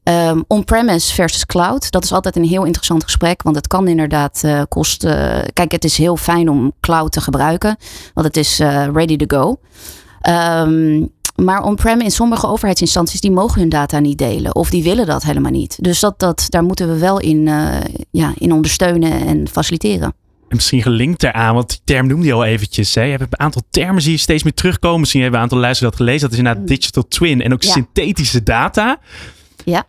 [0.03, 4.41] Um, On-premise versus cloud, dat is altijd een heel interessant gesprek, want het kan inderdaad
[4.45, 5.45] uh, kosten.
[5.53, 7.78] Kijk, het is heel fijn om cloud te gebruiken,
[8.13, 9.59] want het is uh, ready to go.
[10.30, 11.11] Um,
[11.43, 14.55] maar on-prem in sommige overheidsinstanties die mogen hun data niet delen.
[14.55, 15.77] Of die willen dat helemaal niet.
[15.81, 17.77] Dus dat, dat, daar moeten we wel in, uh,
[18.11, 20.13] ja, in ondersteunen en faciliteren.
[20.49, 22.95] En misschien gelinkt eraan, want die term noemde je al eventjes.
[22.95, 23.01] Hè.
[23.01, 24.99] Je hebt een aantal termen je steeds meer terugkomen.
[24.99, 26.21] Misschien hebben een aantal luisteraars dat gelezen.
[26.29, 27.71] Dat is inderdaad digital twin en ook Ja.
[27.71, 28.99] synthetische data.
[29.65, 29.85] Ja.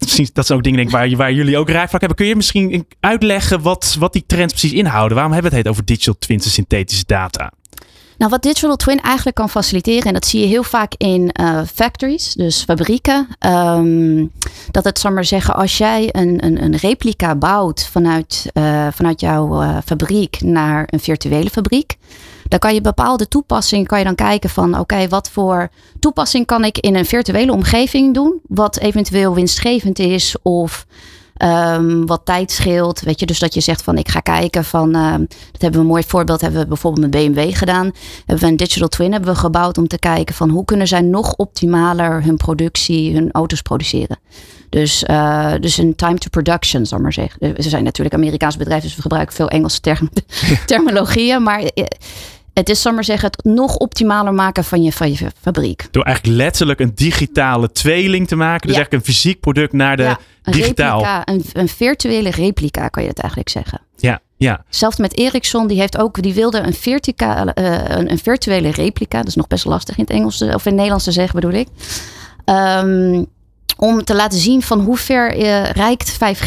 [0.00, 2.18] Misschien, dat zijn ook dingen denk waar, waar jullie ook raakvlak hebben.
[2.18, 5.14] Kun je misschien uitleggen wat, wat die trends precies inhouden?
[5.14, 7.52] Waarom hebben we het over digital twins en synthetische data?
[8.18, 11.60] Nou, wat Digital Twin eigenlijk kan faciliteren, en dat zie je heel vaak in uh,
[11.74, 14.32] factories, dus fabrieken, um,
[14.70, 19.20] dat het, zal maar zeggen, als jij een, een, een replica bouwt vanuit, uh, vanuit
[19.20, 21.96] jouw uh, fabriek naar een virtuele fabriek,
[22.48, 26.64] dan kan je bepaalde toepassingen, kan je dan kijken van oké, wat voor toepassing kan
[26.64, 30.86] ik in een virtuele omgeving doen, wat eventueel winstgevend is of
[31.44, 33.00] um, wat tijd scheelt.
[33.00, 35.12] Weet je, dus dat je zegt van ik ga kijken van, uh,
[35.52, 37.90] dat hebben we een mooi voorbeeld, hebben we bijvoorbeeld met BMW gedaan.
[38.16, 41.00] Hebben we een digital twin hebben we gebouwd om te kijken van hoe kunnen zij
[41.00, 44.18] nog optimaler hun productie, hun auto's produceren.
[44.68, 47.54] Dus, uh, dus een time to production, zal maar zeggen.
[47.62, 50.10] Ze zijn natuurlijk Amerikaans bedrijf, dus we gebruiken veel Engelse term
[50.66, 51.42] terminologieën.
[51.42, 51.84] Maar eh,
[52.54, 55.88] het is, zal maar zeggen, het nog optimaler maken van je, van je fabriek.
[55.90, 58.66] Door eigenlijk letterlijk een digitale tweeling te maken.
[58.66, 58.76] Dus Ja.
[58.76, 60.98] eigenlijk een fysiek product naar de Ja, een digitaal.
[60.98, 63.80] replica, een, een virtuele replica kan je dat eigenlijk zeggen.
[63.96, 64.64] Ja, ja.
[64.68, 69.18] Zelfs met Ericsson, die heeft ook, die wilde een, verticale, eh, een, een virtuele replica.
[69.18, 71.40] Dat is nog best lastig in het Engels te- of in het Nederlands te zeggen,
[71.40, 71.68] bedoel ik.
[72.44, 73.24] Ehm,
[73.76, 76.46] om te laten zien van hoe ver eh, reikt 5G.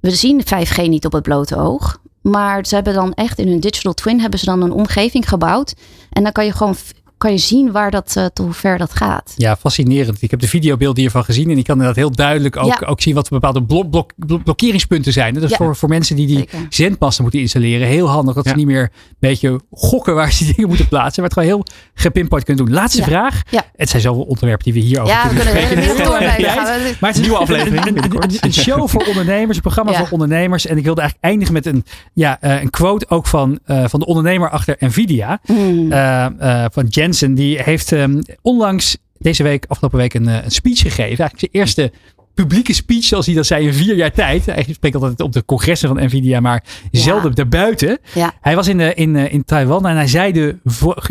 [0.00, 1.99] We zien 5G niet op het blote oog.
[2.20, 5.74] Maar ze hebben dan echt in hun digital twin hebben ze dan een omgeving gebouwd.
[6.10, 6.76] En dan kan je gewoon
[7.20, 9.32] kan je zien waar dat, eh, tot hoe ver dat gaat.
[9.36, 10.22] Ja, fascinerend.
[10.22, 12.86] Ik heb de videobeelden hiervan gezien en ik kan inderdaad heel duidelijk ook, Ja.
[12.86, 15.34] ook zien wat bepaalde blok, blok, blok- blokkeringspunten zijn.
[15.34, 15.56] Dat is Ja.
[15.56, 19.16] voor, voor mensen die die zendmasten moeten installeren heel handig dat ze niet meer een
[19.18, 21.64] beetje gokken waar ze die dingen moeten plaatsen, maar het gewoon heel
[21.94, 22.74] gepinpoint kunnen doen.
[22.74, 23.06] Laatste Ja.
[23.06, 23.42] vraag.
[23.50, 23.62] Ja.
[23.76, 25.88] Het zijn zoveel onderwerpen die we hier over Ja, we kunnen kunnen spreken.
[25.88, 26.18] middag door.
[26.18, 29.98] We- Maar het is Nieuwe aflevering Een, een, een show voor ondernemers, een programma Ja.
[29.98, 30.66] voor ondernemers.
[30.66, 34.00] En ik wilde eigenlijk eindigen met een, ja, eh, een quote ook van, eh, van
[34.00, 35.40] de ondernemer achter Nvidia.
[35.46, 37.34] Eh, van Jensen.
[37.34, 41.18] Die heeft ehm, onlangs deze week, afgelopen week, een, eh, een speech gegeven.
[41.18, 41.92] Eigenlijk zijn eerste
[42.34, 44.46] publieke speech, zoals hij dat zei, in vier jaar tijd.
[44.46, 47.98] Hij spreekt altijd op de congressen van Nvidia, maar zelden daarbuiten.
[48.14, 48.34] Ja.
[48.40, 50.56] Hij was in, de, in, eh, in Taiwan en hij zei de,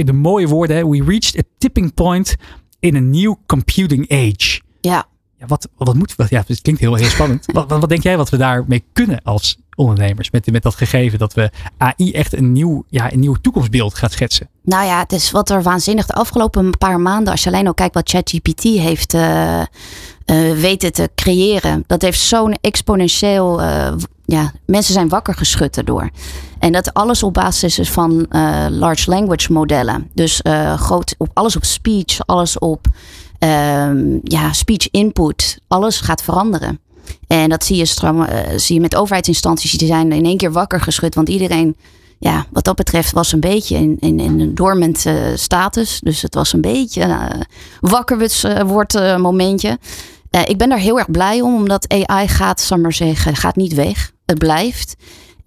[0.04, 0.90] de mooie woorden.
[0.90, 2.36] We reached a tipping point
[2.80, 4.62] in a new computing age.
[4.82, 5.08] Ja.
[5.40, 7.46] Ja, wat, wat moet, wat, ja, het klinkt heel, heel spannend.
[7.46, 10.32] wat, wat, denk jij wat we daarmee kunnen als ondernemers?
[10.32, 14.12] Met, met dat gegeven dat we AI echt een nieuw, ja, een nieuw toekomstbeeld gaat
[14.12, 14.50] schetsen.
[14.64, 17.74] Nou ja, het is wat er waanzinnig de afgelopen paar maanden, als je alleen al
[17.74, 19.68] kijkt wat ChatGPT heeft eh, eh,
[20.56, 23.94] weten te creëren, dat heeft zo'n exponentieel, eh,
[24.26, 26.10] ja, mensen zijn wakker geschud erdoor.
[26.60, 28.28] En dat alles op basis is van
[28.70, 30.10] large language modellen.
[30.14, 30.42] Dus
[30.76, 32.88] groot, op, alles op speech, alles op
[33.40, 36.80] ehm, ja, speech input, alles gaat veranderen.
[37.28, 37.96] En dat zie je,
[38.28, 41.16] eh, zie je met overheidsinstanties, die zijn in één keer wakker geschud.
[41.16, 41.76] Want iedereen,
[42.20, 46.00] ja, wat dat betreft, was een beetje in, in, in een dormant eh, status.
[46.00, 47.46] Dus het was een beetje een
[47.80, 49.78] wakker eh, wordt eh, momentje.
[50.30, 53.74] Eh, ik ben daar heel erg blij om, omdat AI gaat, zal zeggen, gaat niet
[53.74, 54.12] weg.
[54.26, 54.96] Het blijft.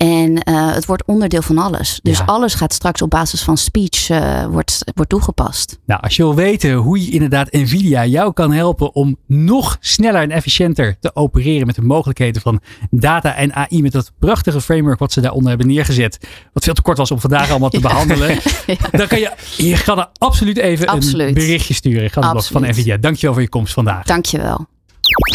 [0.02, 2.00] En eh, het wordt onderdeel van alles.
[2.02, 2.24] Dus Ja.
[2.24, 5.78] alles gaat straks op basis van speech eh, wordt, wordt toegepast.
[5.86, 10.22] Nou, als je wil weten hoe je inderdaad Nvidia jou kan helpen om nog sneller
[10.22, 14.98] en efficiënter te opereren met de mogelijkheden van data en AI met dat prachtige framework
[14.98, 16.18] wat ze daaronder hebben neergezet,
[16.52, 18.38] wat veel te kort was om vandaag allemaal te behandelen,
[18.90, 22.10] dan kan je, je kan er absoluut even een berichtje sturen.
[22.10, 22.62] Ga het blog van.
[22.62, 22.96] Nvidia.
[22.96, 24.04] Dankjewel voor je komst vandaag.
[24.04, 24.66] Dankjewel.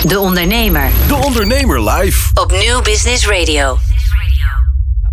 [0.08, 2.30] De Ondernemer De Ondernemer live.
[2.34, 3.78] op Nieuw Business Radio.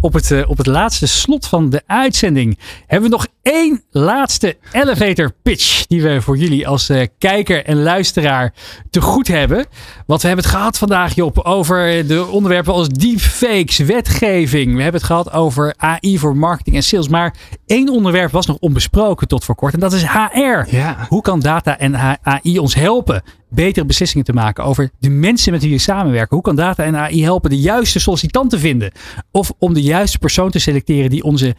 [0.00, 4.56] Op het, eh, op het laatste slot van de uitzending hebben we nog één laatste
[4.72, 5.86] elevator pitch.
[5.86, 8.54] Die we voor jullie als eh, kijker en luisteraar
[8.90, 9.66] te goed hebben.
[10.06, 14.76] Want we hebben het gehad vandaag, Job, over de onderwerpen als deepfakes, wetgeving.
[14.76, 17.08] We hebben het gehad over AI voor marketing en sales.
[17.08, 17.34] Maar
[17.66, 19.74] één onderwerp was nog onbesproken tot voor kort.
[19.74, 20.76] En dat is HR.
[20.76, 21.06] Ja.
[21.08, 25.62] Hoe kan data en AI ons helpen betere beslissingen te maken over de mensen met
[25.62, 26.34] wie we samenwerken?
[26.34, 28.92] Hoe kan data en AI helpen de juiste sollicitant te vinden?
[29.30, 31.54] Of om de juiste persoon te selecteren die onze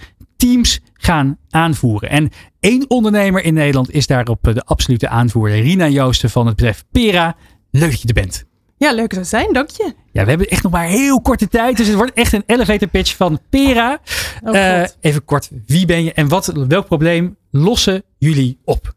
[0.46, 2.10] teams gaan aanvoeren?
[2.10, 2.30] En
[2.60, 5.62] één ondernemer in Nederland is daarop eh, de absolute aanvoerder.
[5.62, 7.36] Rina Joosten van het bedrijf Pera.
[7.72, 8.46] Leuk dat je er bent.
[8.78, 9.94] Ja, leuk te zijn, dank je.
[10.12, 11.78] Ja, we hebben echt nog maar heel korte tijd.
[11.78, 14.00] Dus het wordt echt een elevator pitch van Pera.
[14.44, 18.94] Oh, Eh, even kort, wie ben je en wat, welk probleem lossen jullie op?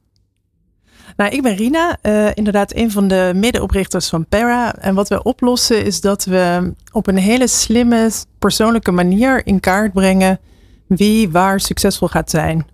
[1.16, 4.74] Nou, ik ben Rina, eh, inderdaad een van de medeoprichters van Para.
[4.74, 9.92] En wat wij oplossen is dat we op een hele slimme, persoonlijke manier in kaart
[9.92, 10.40] brengen
[10.88, 12.66] wie waar succesvol gaat zijn.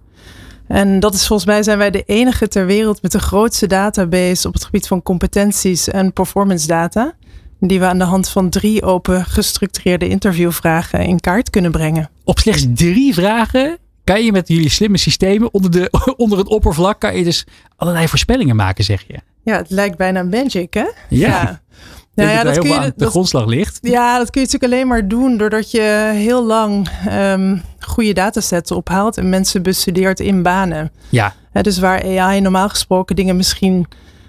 [0.67, 4.49] En dat is volgens mij zijn wij de enige ter wereld met de grootste database
[4.49, 7.15] op het gebied van competenties en performance data.
[7.61, 12.11] Die we aan de hand van drie open gestructureerde interviewvragen in kaart kunnen brengen.
[12.25, 17.01] Op slechts drie vragen kan je met jullie slimme systemen onder, de, onder het oppervlak
[17.01, 17.47] kan je dus
[17.77, 19.19] allerlei voorspellingen maken, zeg je.
[19.43, 20.87] Ja, het lijkt bijna magic, hè?
[21.09, 21.63] Ja.
[22.15, 23.79] Denk ja, dat dat kun je- de dat- grondslag ligt.
[23.83, 28.71] Ja, dat kun je natuurlijk alleen maar doen doordat je heel lang ehm, goede datasets
[28.71, 30.93] ophaalt en mensen bestudeert in banen.
[31.09, 31.35] Ja.
[31.63, 33.87] Dus waar AI normaal gesproken dingen misschien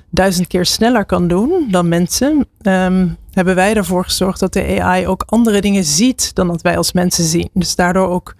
[0.09, 5.07] duizend keer sneller kan doen dan mensen, ehm, hebben wij ervoor gezorgd dat de AI
[5.07, 7.49] ook andere dingen ziet dan dat wij als mensen zien.
[7.53, 8.35] Dus daardoor ook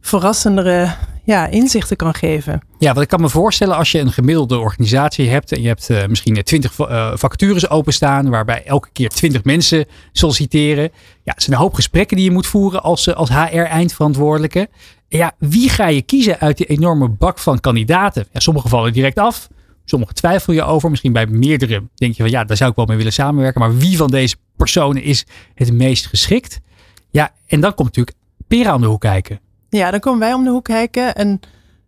[0.00, 0.88] verrassendere
[1.30, 2.62] ja, inzichten kan geven.
[2.78, 5.90] Ja, wat ik kan me voorstellen als je een gemiddelde organisatie hebt en je hebt
[5.90, 6.72] eh, misschien twintig
[7.14, 10.90] vacatures openstaan, waarbij elke keer twintig mensen solliciteren.
[11.22, 14.68] Ja, het zijn een hoop gesprekken die je moet voeren als, eh, als HR-eindverantwoordelijke.
[15.08, 18.26] Ja, wie ga je kiezen uit die enorme bak van kandidaten?
[18.32, 19.48] Ja, sommige vallen direct af,
[19.84, 20.90] sommige twijfel je over.
[20.90, 23.60] Misschien bij meerdere denk je van ja, daar zou ik wel mee willen samenwerken.
[23.60, 26.60] Maar wie van deze personen is het meest geschikt?
[27.10, 28.16] Ja, en dan komt natuurlijk
[28.48, 29.40] Pera om de hoek kijken.
[29.70, 31.14] Ja, dan komen wij om de hoek kijken.
[31.14, 31.40] En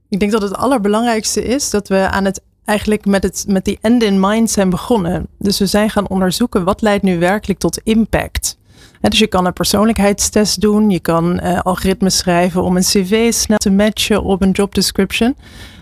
[0.09, 3.79] ik denk dat het allerbelangrijkste is dat we aan het eigenlijk met, het, met die
[3.81, 5.27] end in mind zijn begonnen.
[5.39, 8.61] Dus we zijn gaan onderzoeken wat leidt nu werkelijk tot impact.
[9.01, 13.59] Dus je kan een persoonlijkheidstest doen, je kan eh, algoritmes schrijven om een cv snel
[13.59, 15.37] te matchen op een job description.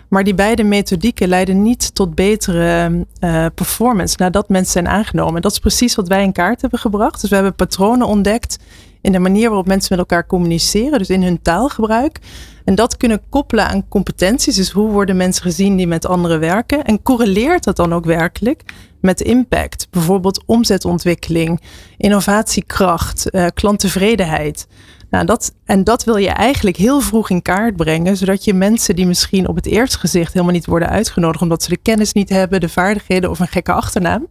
[0.07, 5.41] Maar die beide methodieken leiden niet tot betere eh, performance nadat mensen zijn aangenomen.
[5.41, 7.21] Dat is precies wat wij in kaart hebben gebracht.
[7.21, 8.57] Dus we hebben patronen ontdekt
[9.01, 12.19] in de manier waarop mensen met elkaar communiceren, dus in hun taalgebruik.
[12.65, 14.55] En dat kunnen koppelen aan competenties.
[14.55, 16.83] Dus hoe worden mensen gezien die met anderen werken?
[16.83, 18.63] En correleert dat dan ook werkelijk
[19.01, 19.87] met impact?
[19.89, 21.61] Bijvoorbeeld omzetontwikkeling,
[21.97, 24.67] innovatiekracht, eh, klanttevredenheid.
[25.09, 28.95] Nou, dat, en dat wil je eigenlijk heel vroeg in kaart brengen, zodat je mensen
[28.95, 32.29] die misschien op het eerste gezicht helemaal niet worden uitgenodigd, omdat ze de kennis niet
[32.29, 34.27] hebben, de vaardigheden of een gekke achternaam,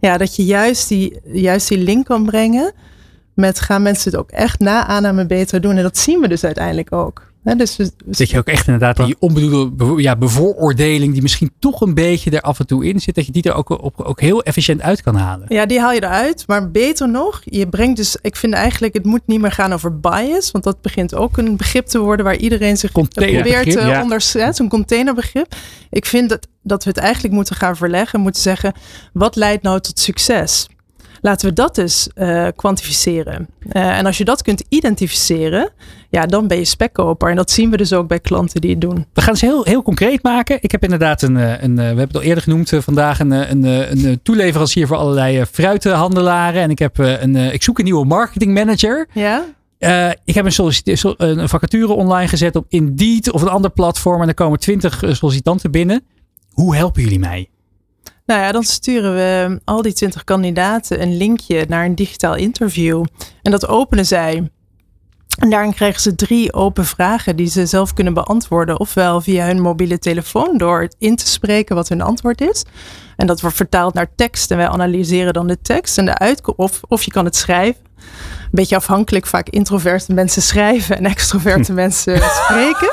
[0.00, 2.72] ja, dat je juist die, juist die link kan brengen
[3.38, 5.76] met gaan mensen het ook echt na aanname beter doen.
[5.76, 7.26] En dat zien we dus uiteindelijk ook.
[7.44, 11.80] Hè, dus we- Dat je ook echt inderdaad die onbedoelde ja, bevooroordeling die misschien toch
[11.80, 14.20] een beetje er af en toe in zit, dat je die er ook, op, ook
[14.20, 15.46] heel efficiënt uit kan halen.
[15.48, 16.44] Ja, die haal je eruit.
[16.46, 20.00] Maar beter nog, je brengt dus, ik vind eigenlijk, het moet niet meer gaan over
[20.00, 20.50] bias.
[20.50, 24.02] Want dat begint ook een begrip te worden waar iedereen zich Containerbegrip, probeert te ja.
[24.02, 24.54] onderscheiden.
[24.54, 25.54] Zo'n containerbegrip.
[25.90, 28.20] Ik vind dat, dat we het eigenlijk moeten gaan verleggen.
[28.20, 28.72] Moeten zeggen,
[29.12, 30.66] wat leidt nou tot succes?
[31.20, 33.48] Laten we dat dus eh, kwantificeren.
[33.68, 35.70] Eh, en als je dat kunt identificeren,
[36.10, 37.30] ja, dan ben je spekkoper.
[37.30, 39.06] En dat zien we dus ook bij klanten die het doen.
[39.12, 40.58] We gaan het heel, heel concreet maken.
[40.60, 43.64] Ik heb inderdaad een, eh, een we hebben het al eerder genoemd vandaag, een, een,
[43.64, 46.62] een, toeleverancier voor allerlei fruithandelaren.
[46.62, 49.08] En ik, heb, een, ik zoek een nieuwe marketingmanager.
[49.12, 49.44] Ja?
[50.24, 54.22] Ik heb een, een vacature online gezet op Indeed of een ander platform.
[54.22, 56.02] En er komen twintig sollicitanten binnen.
[56.52, 57.48] Hoe helpen jullie mij?
[58.28, 63.04] Nou ja, dan sturen we al die 20 kandidaten een linkje naar een digitaal interview.
[63.42, 64.50] En dat openen zij.
[65.38, 68.80] En daarin krijgen ze drie open vragen die ze zelf kunnen beantwoorden.
[68.80, 72.64] Ofwel via hun mobiele telefoon door in te spreken wat hun antwoord is.
[73.16, 76.58] En dat wordt vertaald naar tekst en wij analyseren dan de tekst en de uitkomst.
[76.58, 77.82] Of, of je kan het schrijven.
[78.48, 79.26] Een beetje afhankelijk.
[79.26, 82.92] Vaak introverte mensen schrijven en extroverte mensen spreken.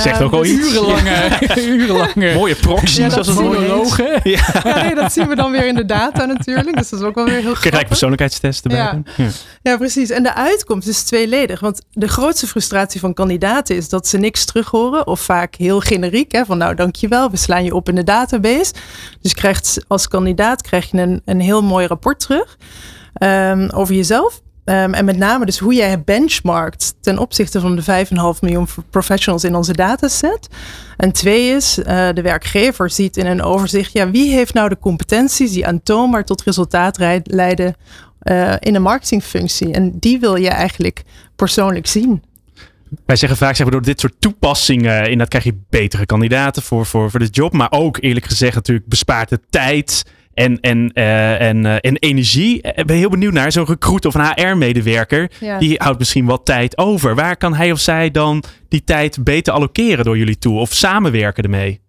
[0.00, 0.70] Zegt ook al dus- iets.
[0.70, 1.38] Urenlange,
[1.72, 2.96] urenlange Mooie proxies.
[2.96, 4.10] Ja, als logen.
[4.22, 4.40] Ja.
[4.64, 6.76] Ja, nee, dat zien we dan weer in de data natuurlijk.
[6.76, 7.80] Dus dat is ook wel weer heel Krijg grappig.
[7.80, 8.78] ik persoonlijkheidstest erbij.
[9.16, 9.30] Ja.
[9.62, 9.76] Ja.
[9.76, 10.10] Precies.
[10.10, 11.60] En de uitkomst is tweeledig.
[11.60, 15.06] Want de grootste frustratie van kandidaten is dat ze niks terug horen.
[15.06, 16.32] Of vaak heel generiek.
[16.32, 18.72] Hè, van nou, dankjewel, we slaan je op in de database.
[19.20, 22.56] Dus krijgt als kandidaat krijg je een, een heel mooi rapport terug
[23.14, 24.40] ehm, over jezelf.
[24.64, 29.44] Ehm, en met name dus hoe jij benchmarkt ten opzichte van de 5,5 miljoen professionals
[29.44, 30.48] in onze dataset.
[30.96, 34.78] En twee is, eh, de werkgever ziet in een overzicht, ja, wie heeft nou de
[34.78, 37.76] competenties die aantoonbaar tot resultaat leiden
[38.18, 39.72] eh, in een marketingfunctie.
[39.72, 41.02] En die wil je eigenlijk
[41.36, 42.22] persoonlijk zien.
[43.06, 46.86] Wij zeggen vaak, zeg door dit soort toepassingen, in dat krijg je betere kandidaten voor,
[46.86, 47.52] voor, voor de job.
[47.52, 50.02] Maar ook eerlijk gezegd natuurlijk bespaart het tijd
[50.34, 52.62] en, en, eh, en, eh, en energie.
[52.62, 55.30] Ik ben heel benieuwd naar zo'n recruit of een HR-medewerker.
[55.40, 55.58] Ja.
[55.58, 57.14] Die houdt misschien wat tijd over.
[57.14, 60.58] Waar kan hij of zij dan die tijd beter allokeren door jullie toe?
[60.58, 61.80] Of samenwerken ermee?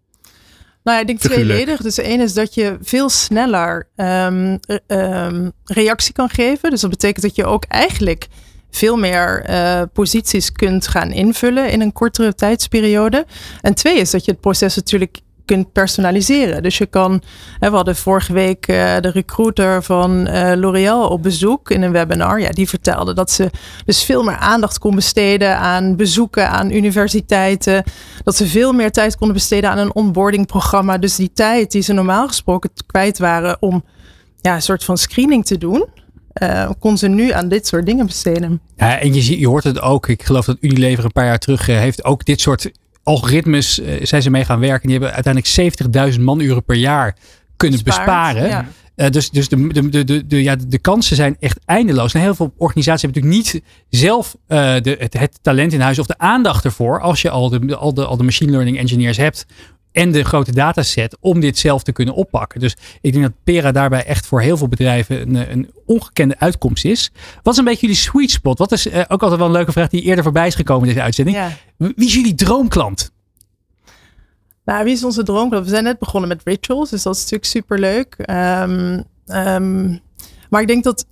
[0.84, 1.82] Nou ja, ik denk tweeledig.
[1.82, 6.70] Dus één is dat je veel sneller ehm, ehm, reactie kan geven.
[6.70, 8.28] Dus dat betekent dat je ook eigenlijk
[8.72, 13.26] veel meer eh, posities kunt gaan invullen in een kortere tijdsperiode.
[13.62, 16.64] En twee is dat je het proces natuurlijk kunt personaliseren.
[16.64, 17.22] Dus je kan,
[17.60, 22.40] we hadden vorige week eh, de recruiter van eh, L'Oréal op bezoek in een webinar.
[22.40, 23.50] Ja, die vertelde dat ze
[23.86, 27.84] dus veel meer aandacht kon besteden aan bezoeken aan universiteiten.
[28.24, 30.98] Dat ze veel meer tijd konden besteden aan een onboardingprogramma.
[30.98, 33.84] Dus die tijd die ze normaal gesproken kwijt waren om
[34.42, 35.86] ja, een soort van screening te doen,
[36.34, 38.62] eh, kon ze nu aan dit soort dingen besteden.
[38.76, 40.08] Ja, en je, je hoort het ook.
[40.08, 42.72] Ik geloof dat Unilever een paar jaar terug heeft ook dit soort
[43.04, 44.90] algoritmes eh, zijn ze mee gaan werken.
[44.90, 47.16] Die hebben uiteindelijk 70.000 manuren per jaar
[47.58, 48.48] kunnen besparen.
[48.48, 48.68] ja.
[48.96, 52.14] Eh, dus dus de, de, de, de, de- ja, de kansen zijn echt eindeloos.
[52.14, 56.00] En heel veel organisaties hebben natuurlijk niet zelf eh, de, het, het talent in huis
[56.00, 57.02] of de aandacht ervoor.
[57.02, 59.46] Als je al de, al, de, al de machine learning engineers hebt
[59.94, 62.60] en de grote dataset om dit zelf te kunnen oppakken.
[62.60, 66.86] Dus ik denk dat Pera daarbij echt voor heel veel bedrijven een, een ongekende uitkomst
[66.86, 67.12] is.
[67.44, 68.58] Wat is een beetje jullie sweet spot?
[68.58, 70.90] Wat is eh, ook altijd wel een leuke vraag die eerder voorbij is gekomen in
[70.90, 71.38] deze uitzending.
[71.38, 71.52] Ja.
[71.78, 73.12] Wie is jullie droomklant?
[74.66, 75.64] Nou, wie is onze droomklant?
[75.64, 78.14] We zijn net begonnen met rituals, dus dat is natuurlijk superleuk.
[78.18, 79.98] Ehm,
[80.50, 81.06] maar ik denk dat,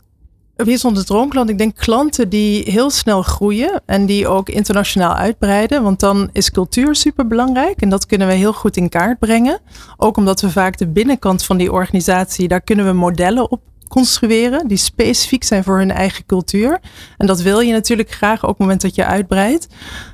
[0.63, 1.49] wie is onze droomklant?
[1.49, 5.83] Ik denk klanten die heel snel groeien en die ook internationaal uitbreiden.
[5.83, 9.59] Want dan is cultuur super belangrijk en dat kunnen we heel goed in kaart brengen.
[9.97, 14.67] Ook omdat we vaak de binnenkant van die organisatie, daar kunnen we modellen op construeren
[14.67, 16.79] die specifiek zijn voor hun eigen cultuur.
[17.17, 19.67] En dat wil je natuurlijk graag ook op het moment dat je uitbreidt.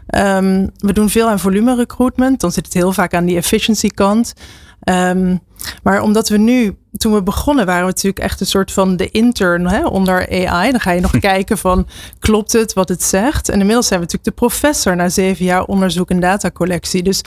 [0.08, 2.39] Ehm, we doen veel aan volume recruitment.
[2.39, 4.34] Dan zit het heel vaak aan die efficiency kant.
[4.80, 5.38] Ehm,
[5.84, 9.10] maar omdat we nu, toen we begonnen, waren we natuurlijk echt een soort van de
[9.10, 10.72] intern hè, onder AI.
[10.72, 11.88] Dan ga je nog kijken van,
[12.20, 13.50] klopt het wat het zegt?
[13.50, 17.04] En inmiddels zijn we natuurlijk de professor na zeven jaar onderzoek en datacollectie.
[17.04, 17.22] Dus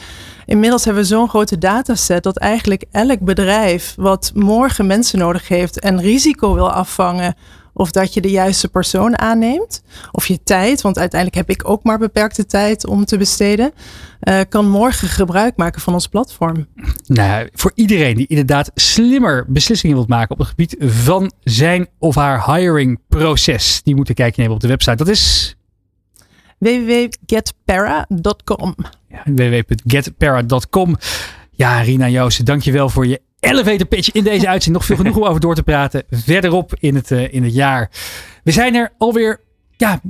[0.47, 5.81] inmiddels hebben we zo'n grote dataset dat eigenlijk elk bedrijf wat morgen mensen nodig heeft
[5.81, 7.35] en risico wil afvangen
[7.73, 9.83] of dat je de juiste persoon aanneemt.
[10.13, 13.73] Of je tijd, want uiteindelijk heb ik ook maar beperkte tijd om te besteden.
[14.21, 16.67] eh, kan morgen gebruik maken van ons platform.
[17.07, 22.15] Nou, voor iedereen die inderdaad slimmer beslissingen wilt maken op het gebied van zijn of
[22.15, 24.97] haar hiring proces, die moet een kijkje nemen op de website.
[24.97, 25.55] Dat is
[26.59, 28.75] www.getpara.com.
[29.25, 30.97] www.getpara.com.
[31.51, 34.73] Ja, Rina Joosten, dankjewel voor je elevator pitch in deze uitzending.
[34.73, 36.03] Nog veel genoeg om over door te praten.
[36.11, 37.91] Verderop in het, eh, in het jaar.
[38.45, 39.41] We zijn er alweer.
[39.77, 40.01] Ja,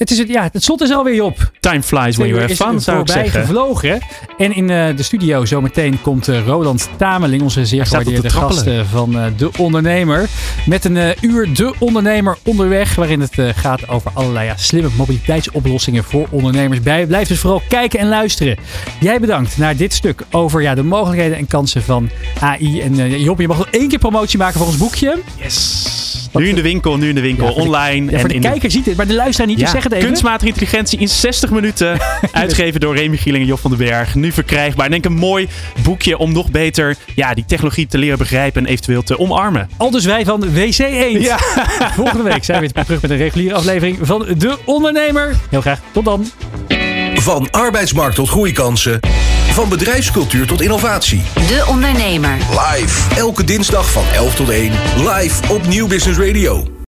[0.00, 1.50] het, is het, ja, het slot is alweer op.
[1.60, 3.40] Time flies when you have fun, zou ik voorbij zeggen.
[3.40, 4.00] gevlogen.
[4.38, 8.80] En in eh, de studio zometeen komt eh, Roland Tameling, onze zeer gewaardeerde gast eh,
[8.90, 10.28] van eh, De Ondernemer.
[10.66, 16.26] Met een uur De Ondernemer onderweg, waarin het gaat over allerlei ja, slimme mobiliteitsoplossingen voor
[16.30, 16.80] ondernemers.
[16.80, 18.56] Bij, blijf dus vooral kijken en luisteren.
[19.00, 22.80] Jij bedankt naar dit stuk over ja, de mogelijkheden en kansen van AI.
[22.80, 25.18] En Job, je mag nog één keer promotie maken voor ons boekje.
[25.36, 26.19] Yes.
[26.32, 28.10] Nu in de winkel, nu in de winkel, Ja, voor de- online.
[28.10, 29.58] Ja, voor de in kijker ziet het, maar de luisteraar niet.
[29.58, 30.06] dus Ja, zeg het even.
[30.06, 31.98] kunstmatige intelligentie in 60 minuten.
[32.32, 34.14] uitgegeven door Remy Gieling en Job van den Berg.
[34.14, 34.84] Nu verkrijgbaar.
[34.84, 35.48] En denk een mooi
[35.82, 39.70] boekje om nog beter ja, die technologie te leren begrijpen en eventueel te omarmen.
[39.76, 41.22] Al dus wij van WC Eend.
[41.22, 41.38] Ja.
[41.96, 45.34] Volgende week zijn we weer terug met een reguliere aflevering van De Ondernemer.
[45.50, 45.80] Heel graag.
[45.92, 46.26] Tot dan.
[47.14, 49.00] Van arbeidsmarkt tot groeikansen.
[49.50, 51.22] Van bedrijfscultuur tot innovatie.
[51.34, 52.36] De Ondernemer.
[52.36, 53.14] Live.
[53.16, 54.72] Elke dinsdag van 11 tot 1.
[54.96, 56.78] Live op Nieuw Business Radio.